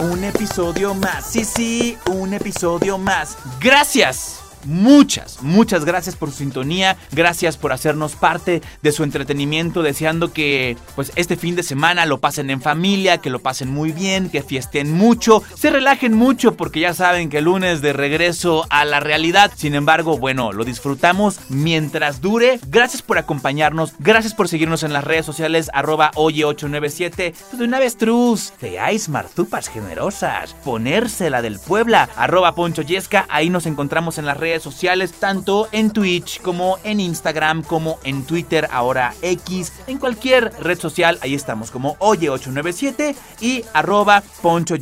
Un 0.00 0.22
episodio 0.22 0.92
más. 0.92 1.24
Sí, 1.24 1.46
sí, 1.46 1.96
un 2.10 2.34
episodio 2.34 2.98
más. 2.98 3.38
Gracias. 3.58 4.42
Muchas, 4.64 5.42
muchas 5.42 5.84
gracias 5.84 6.16
por 6.16 6.30
su 6.30 6.38
sintonía, 6.38 6.96
gracias 7.10 7.56
por 7.56 7.72
hacernos 7.72 8.14
parte 8.14 8.62
de 8.82 8.92
su 8.92 9.02
entretenimiento, 9.02 9.82
deseando 9.82 10.32
que 10.32 10.76
pues 10.94 11.12
este 11.16 11.36
fin 11.36 11.56
de 11.56 11.62
semana 11.62 12.06
lo 12.06 12.20
pasen 12.20 12.50
en 12.50 12.60
familia, 12.60 13.18
que 13.18 13.30
lo 13.30 13.40
pasen 13.40 13.70
muy 13.70 13.92
bien, 13.92 14.30
que 14.30 14.42
fiesten 14.42 14.92
mucho, 14.92 15.42
se 15.54 15.70
relajen 15.70 16.14
mucho 16.14 16.54
porque 16.54 16.80
ya 16.80 16.94
saben 16.94 17.28
que 17.28 17.38
el 17.38 17.44
lunes 17.44 17.82
de 17.82 17.92
regreso 17.92 18.66
a 18.70 18.84
la 18.84 19.00
realidad, 19.00 19.52
sin 19.56 19.74
embargo, 19.74 20.18
bueno, 20.18 20.52
lo 20.52 20.64
disfrutamos 20.64 21.40
mientras 21.48 22.20
dure. 22.20 22.60
Gracias 22.68 23.02
por 23.02 23.18
acompañarnos, 23.18 23.94
gracias 23.98 24.34
por 24.34 24.48
seguirnos 24.48 24.82
en 24.82 24.92
las 24.92 25.04
redes 25.04 25.26
sociales 25.26 25.70
arroba 25.74 26.10
oye897, 26.12 27.32
pues 27.32 27.58
de 27.58 27.64
una 27.64 27.78
vez 27.78 27.96
truz, 27.96 28.52
seáis 28.60 29.08
marzupas 29.08 29.68
generosas, 29.68 30.54
ponérsela 30.64 31.42
del 31.42 31.58
Puebla, 31.58 32.08
arroba 32.16 32.54
Poncho 32.54 32.82
Yesca, 32.82 33.26
ahí 33.28 33.50
nos 33.50 33.66
encontramos 33.66 34.18
en 34.18 34.26
las 34.26 34.36
redes 34.36 34.51
sociales, 34.60 35.12
tanto 35.12 35.68
en 35.70 35.92
Twitch 35.92 36.40
como 36.40 36.78
en 36.82 36.98
Instagram, 36.98 37.62
como 37.62 38.00
en 38.02 38.24
Twitter, 38.24 38.68
ahora 38.72 39.14
X, 39.22 39.72
en 39.86 39.98
cualquier 39.98 40.52
red 40.60 40.80
social, 40.80 41.18
ahí 41.22 41.34
estamos 41.34 41.70
como 41.70 41.96
Oye897 41.98 43.14
y 43.40 43.64
arroba 43.72 44.24
Poncho. 44.42 44.72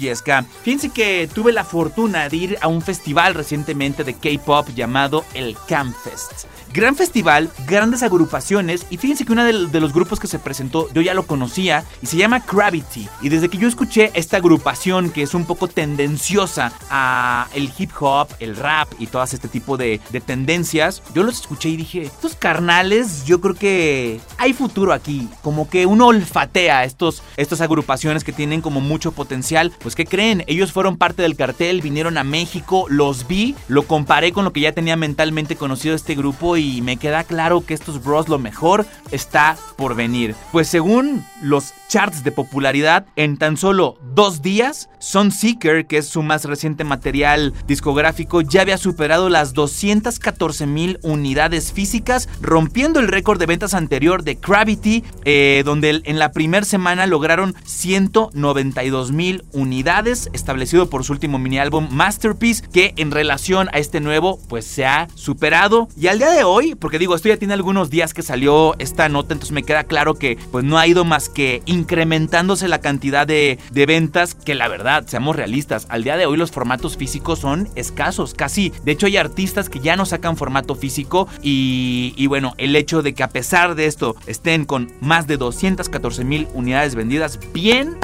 Fíjense 0.63 0.91
que 0.91 1.29
tuve 1.33 1.53
la 1.53 1.65
fortuna 1.65 2.29
de 2.29 2.37
ir 2.37 2.59
a 2.61 2.69
un 2.69 2.81
festival 2.81 3.35
recientemente 3.35 4.05
de 4.05 4.15
K-pop 4.15 4.69
llamado 4.75 5.25
el 5.35 5.57
Campfest. 5.67 6.47
Gran 6.73 6.95
festival, 6.95 7.51
grandes 7.67 8.05
agrupaciones 8.05 8.87
y 8.91 8.97
fíjense 8.97 9.25
que 9.25 9.33
uno 9.33 9.43
de, 9.43 9.81
los 9.81 9.93
grupos 9.93 10.21
que 10.21 10.29
se 10.29 10.39
presentó 10.39 10.89
yo 10.93 11.03
ya 11.03 11.15
lo 11.15 11.27
conocía 11.27 11.85
y 12.01 12.07
se 12.07 12.17
llama 12.17 12.45
Gravity 12.49 13.09
y 13.23 13.29
desde 13.29 13.49
que 13.49 13.59
yo 13.59 13.67
escuché 13.67 14.13
esta 14.15 14.37
agrupación 14.37 15.11
que 15.11 15.23
es 15.23 15.35
un 15.35 15.47
poco 15.47 15.67
tendenciosa 15.67 16.73
a 16.89 17.49
el 17.55 17.73
hip 17.77 17.91
hop, 17.99 18.29
el 18.39 18.55
rap 18.55 18.89
y 19.01 19.09
todas 19.09 19.35
este 19.35 19.49
tipo 19.49 19.77
de, 19.77 20.01
de 20.11 20.21
tendencias, 20.21 21.03
yo 21.13 21.25
los 21.25 21.41
escuché 21.41 21.71
y 21.71 21.77
dije, 21.77 22.03
estos 22.03 22.37
carnales 22.37 23.25
yo 23.25 23.41
creo 23.41 23.57
que 23.57 24.21
hay 24.39 24.53
futuro 24.53 24.93
aquí, 24.93 25.29
como 25.43 25.69
que 25.69 25.87
uno 25.87 26.07
olfatea 26.07 26.85
estos, 26.85 27.25
estas 27.37 27.61
agrupaciones 27.63 28.23
que 28.23 28.33
tienen 28.33 28.61
como 28.61 28.81
mucho 28.81 29.11
potencial, 29.11 29.73
pues 29.81 29.97
¿qué 29.97 30.07
creen? 30.07 30.45
Ellos 30.47 30.71
fueron 30.71 30.99
parte 30.99 31.23
del 31.23 31.35
cartel, 31.35 31.81
vinieron 31.81 32.17
a 32.17 32.23
México, 32.23 32.87
los 32.89 33.27
vi, 33.27 33.57
lo 33.67 33.89
comparé 33.89 34.31
con 34.31 34.45
lo 34.45 34.53
que 34.53 34.61
ya 34.61 34.71
tenía 34.71 34.95
mentalmente 34.95 35.57
conocido 35.57 35.97
este 35.97 36.15
grupo 36.15 36.60
me 36.83 36.97
queda 36.97 37.25
claro 37.25 37.65
que 37.65 37.75
estos 37.75 38.03
bros 38.03 38.29
lo 38.29 38.39
mejor 38.39 38.87
está 39.11 39.57
por 39.77 39.95
venir. 39.95 40.35
Pues 40.53 40.69
según 40.69 41.25
los 41.43 41.73
charts 41.91 42.23
de 42.23 42.31
popularidad, 42.31 43.07
en 43.17 43.37
tan 43.37 43.57
solo 43.57 43.99
dos 44.15 44.43
días, 44.43 44.89
Sunseeker, 45.01 45.87
que 45.87 45.99
es 45.99 46.07
su 46.07 46.23
más 46.23 46.45
reciente 46.45 46.85
material 46.85 47.53
discográfico, 47.67 48.43
ya 48.43 48.63
había 48.63 48.79
superado 48.79 49.29
las 49.29 49.55
214 49.55 50.67
mil 50.67 51.01
unidades 51.03 51.73
físicas, 51.73 52.29
rompiendo 52.41 53.01
el 53.01 53.09
récord 53.09 53.41
de 53.41 53.47
ventas 53.47 53.75
anterior 53.75 54.23
de 54.23 54.37
Gravity, 54.37 55.03
eh, 55.25 55.63
donde 55.65 56.01
en 56.05 56.21
la 56.21 56.31
primera 56.31 56.65
semana 56.65 57.07
lograron 57.07 57.57
192 57.65 59.11
mil 59.11 59.43
unidades, 59.51 60.31
establecido 60.33 60.89
por 60.89 61.03
su 61.03 61.13
último 61.13 61.41
mini 61.41 61.59
álbum 61.59 61.89
Masterpiece, 61.91 62.63
que 62.73 62.95
en 62.99 63.11
relación 63.11 63.69
a 63.73 63.79
este 63.79 64.01
nuevo, 64.01 64.39
pues 64.49 64.65
se 64.65 64.87
ha 64.87 65.09
superado. 65.17 65.89
Y 65.97 66.07
al 66.07 66.19
día 66.19 66.31
de 66.31 66.45
hoy, 66.45 66.77
porque 66.77 67.01
digo, 67.01 67.17
esto 67.17 67.29
ya 67.29 67.37
tiene 67.37 67.55
algunos 67.55 67.91
días 67.91 68.15
que 68.15 68.23
salió 68.23 68.77
esta 68.79 69.09
nota, 69.09 69.35
entonces 69.35 69.53
me 69.53 69.65
queda 69.65 69.83
claro 69.83 70.15
que 70.15 70.39
pues 70.53 70.65
no 70.65 70.79
ha 70.79 70.87
ido 70.87 71.05
más 71.05 71.29
que 71.29 71.63
incrementándose 71.81 72.69
la 72.69 72.81
cantidad 72.81 73.27
de, 73.27 73.59
de 73.71 73.87
ventas, 73.87 74.35
que 74.35 74.55
la 74.55 74.69
verdad, 74.69 75.05
seamos 75.07 75.37
realistas, 75.37 75.87
al 75.89 76.05
día 76.05 76.17
de 76.17 76.27
hoy 76.27 76.37
los 76.37 76.51
formatos 76.51 76.97
físicos 76.97 77.41
son 77.41 77.69
escasos, 77.75 78.35
casi. 78.35 78.73
De 78.85 78.93
hecho, 78.93 79.07
hay 79.07 79.17
artistas 79.17 79.69
que 79.69 79.81
ya 79.81 79.97
no 79.97 80.07
sacan 80.07 80.37
formato 80.37 80.75
físico 80.75 81.29
y, 81.43 82.15
y 82.17 82.27
bueno, 82.27 82.55
el 82.59 82.77
hecho 82.77 83.03
de 83.03 83.15
que 83.15 83.23
a 83.23 83.29
pesar 83.29 83.75
de 83.75 83.87
esto 83.87 84.17
estén 84.27 84.65
con 84.65 84.93
más 85.01 85.27
de 85.27 85.37
214 85.37 86.25
mil 86.25 86.49
unidades 86.55 86.95
vendidas, 86.95 87.39
bien 87.53 87.97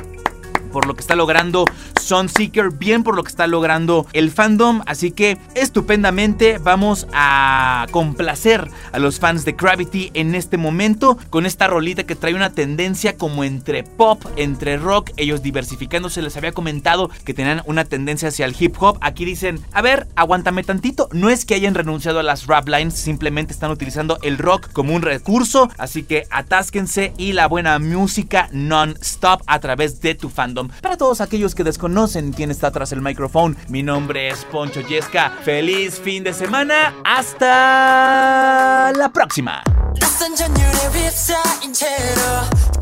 por 0.66 0.86
lo 0.86 0.94
que 0.94 1.00
está 1.00 1.14
logrando 1.14 1.64
Sunseeker, 2.00 2.70
bien 2.70 3.02
por 3.02 3.16
lo 3.16 3.24
que 3.24 3.30
está 3.30 3.46
logrando 3.46 4.06
el 4.12 4.30
fandom. 4.30 4.82
Así 4.86 5.10
que 5.10 5.38
estupendamente 5.54 6.58
vamos 6.58 7.06
a 7.12 7.86
complacer 7.90 8.68
a 8.92 8.98
los 8.98 9.18
fans 9.18 9.44
de 9.44 9.52
Gravity 9.52 10.10
en 10.14 10.34
este 10.34 10.56
momento 10.56 11.18
con 11.30 11.46
esta 11.46 11.66
rolita 11.66 12.04
que 12.04 12.16
trae 12.16 12.34
una 12.34 12.50
tendencia 12.50 13.16
como 13.16 13.44
entre 13.44 13.82
pop, 13.82 14.24
entre 14.36 14.76
rock, 14.76 15.10
ellos 15.16 15.42
diversificándose. 15.42 16.22
Les 16.22 16.36
había 16.36 16.52
comentado 16.52 17.10
que 17.24 17.34
tenían 17.34 17.62
una 17.66 17.84
tendencia 17.84 18.28
hacia 18.28 18.46
el 18.46 18.56
hip 18.58 18.76
hop. 18.80 18.98
Aquí 19.00 19.24
dicen, 19.24 19.60
a 19.72 19.82
ver, 19.82 20.06
aguántame 20.16 20.62
tantito. 20.62 21.08
No 21.12 21.30
es 21.30 21.44
que 21.44 21.54
hayan 21.54 21.74
renunciado 21.74 22.20
a 22.20 22.22
las 22.22 22.46
rap 22.46 22.68
lines, 22.68 22.94
simplemente 22.94 23.52
están 23.52 23.70
utilizando 23.70 24.18
el 24.22 24.38
rock 24.38 24.72
como 24.72 24.94
un 24.94 25.02
recurso. 25.02 25.70
Así 25.78 26.04
que 26.04 26.26
atásquense 26.30 27.12
y 27.16 27.32
la 27.32 27.48
buena 27.48 27.78
música 27.78 28.48
non-stop 28.52 29.42
a 29.46 29.60
través 29.60 30.00
de 30.00 30.14
tu 30.14 30.28
fandom. 30.28 30.55
Para 30.55 30.97
todos 30.97 31.19
aquellos 31.22 31.53
que 31.55 31.63
desconocen 31.63 32.32
quién 32.32 32.51
está 32.51 32.72
tras 32.72 32.91
el 32.91 33.01
micrófono, 33.01 33.55
mi 33.67 33.84
nombre 33.84 34.30
es 34.30 34.45
Poncho 34.45 34.82
Yesca. 34.82 35.32
Feliz 35.43 35.99
fin 35.99 36.24
de 36.24 36.34
semana. 36.34 36.93
Hasta 37.03 38.91
la 38.95 39.09
próxima. 39.09 39.61
낯선 39.99 40.36
전율에 40.36 40.88
휩싸인 40.93 41.74
채로 41.74 42.22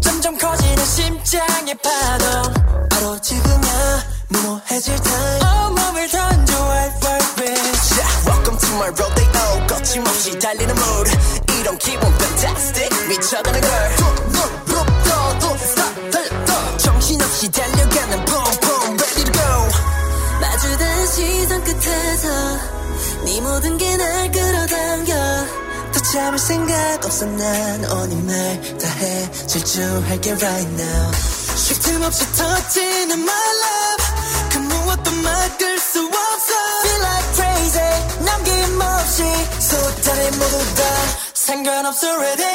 점점 0.02 0.38
커지는 0.38 0.86
심장의 0.86 1.76
파동 1.82 2.54
바로 2.90 3.20
지금이야 3.20 4.04
무모해질 4.30 4.96
time 4.96 5.40
온몸을 5.66 6.08
던져 6.10 6.54
wild 6.70 7.08
wild 7.08 7.42
wild 7.42 8.60
정말 8.60 8.90
rodeo 8.90 9.68
거침없이 9.68 10.38
달리는 10.38 10.70
mood 10.76 11.12
이런 11.60 11.78
기분 11.80 12.08
fantastic 12.14 13.08
미쳐가는 13.08 13.62
걸 13.62 13.70
또 13.98 14.06
stop 14.06 14.30
달려 14.30 14.33
정신없이 16.79 17.51
달려가는 17.51 18.25
boom 18.25 18.99
ready 18.99 19.25
to 19.25 19.33
go. 19.33 19.69
마주된 20.41 21.07
시선 21.07 21.65
끝에서 21.65 22.29
네 23.25 23.41
모든 23.41 23.77
게 23.79 23.97
날 23.97 24.31
끌어당겨. 24.31 25.15
더 25.93 26.01
참을 26.01 26.39
생각 26.39 27.05
없어 27.05 27.25
난 27.27 27.85
오니 27.85 28.17
말다 28.23 28.89
해 28.89 29.31
질주할게 29.47 30.33
right 30.33 30.69
now. 30.83 31.13
쉴 31.57 31.79
틈 31.81 32.03
없이 32.03 32.25
터지는 32.33 33.19
my 33.19 33.49
love. 33.63 34.05
그 34.51 34.59
무엇도 34.59 35.11
막을 35.13 35.79
수 35.79 36.01
없어. 36.01 36.53
Feel 36.83 37.01
like 37.01 37.35
crazy. 37.35 38.25
남김없이 38.25 39.23
쏟아내 39.61 40.31
모두 40.31 40.75
다. 40.75 40.83
상관없어 41.35 42.09
ready 42.17 42.55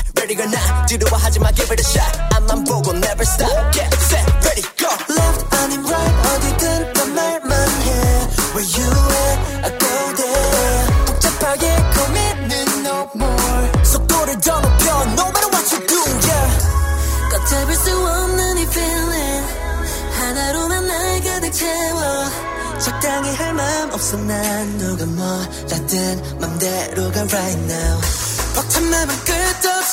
Ready 0.31 0.43
or 0.43 0.49
not 0.49 0.87
두려워하지 0.87 1.39
마 1.39 1.51
give 1.51 1.73
it 1.73 1.81
a 1.81 1.91
shot 1.91 2.35
앞만 2.35 2.63
보고 2.63 2.93
never 2.93 3.23
stop 3.27 3.51
Get 3.73 3.91
set 3.99 4.23
ready 4.47 4.63
go 4.79 4.87
Left 5.11 5.55
아닌 5.57 5.83
right 5.83 6.15
어디든 6.31 6.93
또 6.93 7.05
말만 7.07 7.51
해 7.51 7.91
Where 8.55 8.63
you 8.63 8.87
at 9.11 9.39
I 9.67 9.71
go 9.75 9.91
there 10.15 10.87
복잡하게 11.05 11.75
고민은 11.75 12.85
no 12.85 13.09
more 13.13 13.83
속도를 13.83 14.39
더 14.39 14.61
높여 14.61 15.03
No 15.03 15.27
matter 15.27 15.49
what 15.51 15.67
you 15.75 15.85
do 15.85 15.99
yeah 15.99 16.49
꽉 17.29 17.45
잡을 17.47 17.75
수 17.75 17.91
없는 17.91 18.57
이 18.57 18.61
feeling 18.71 19.45
하나로만 20.15 20.87
날 20.87 21.21
가득 21.23 21.51
채워 21.51 22.79
적당히 22.79 23.35
할맘 23.35 23.91
없어 23.91 24.15
난 24.15 24.77
누가 24.77 25.05
뭐라든 25.07 26.39
맘대로 26.39 27.11
가 27.11 27.19
right 27.19 27.59
now 27.67 27.99
벅찬 28.55 28.89
맘은 28.89 29.15
그 29.25 29.41
무엇도 29.51 29.80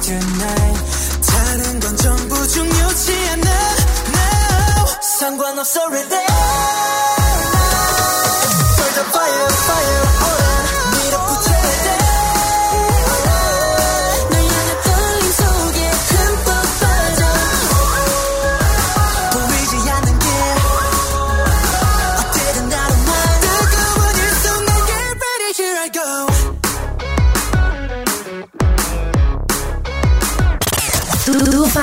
tonight 0.00 0.80
다른 1.26 1.80
건 1.80 1.96
전부 1.96 2.46
중요치 2.48 3.12
않아 3.30 3.50
now 4.14 4.86
상관없어 5.00 5.86
ready 5.88 6.27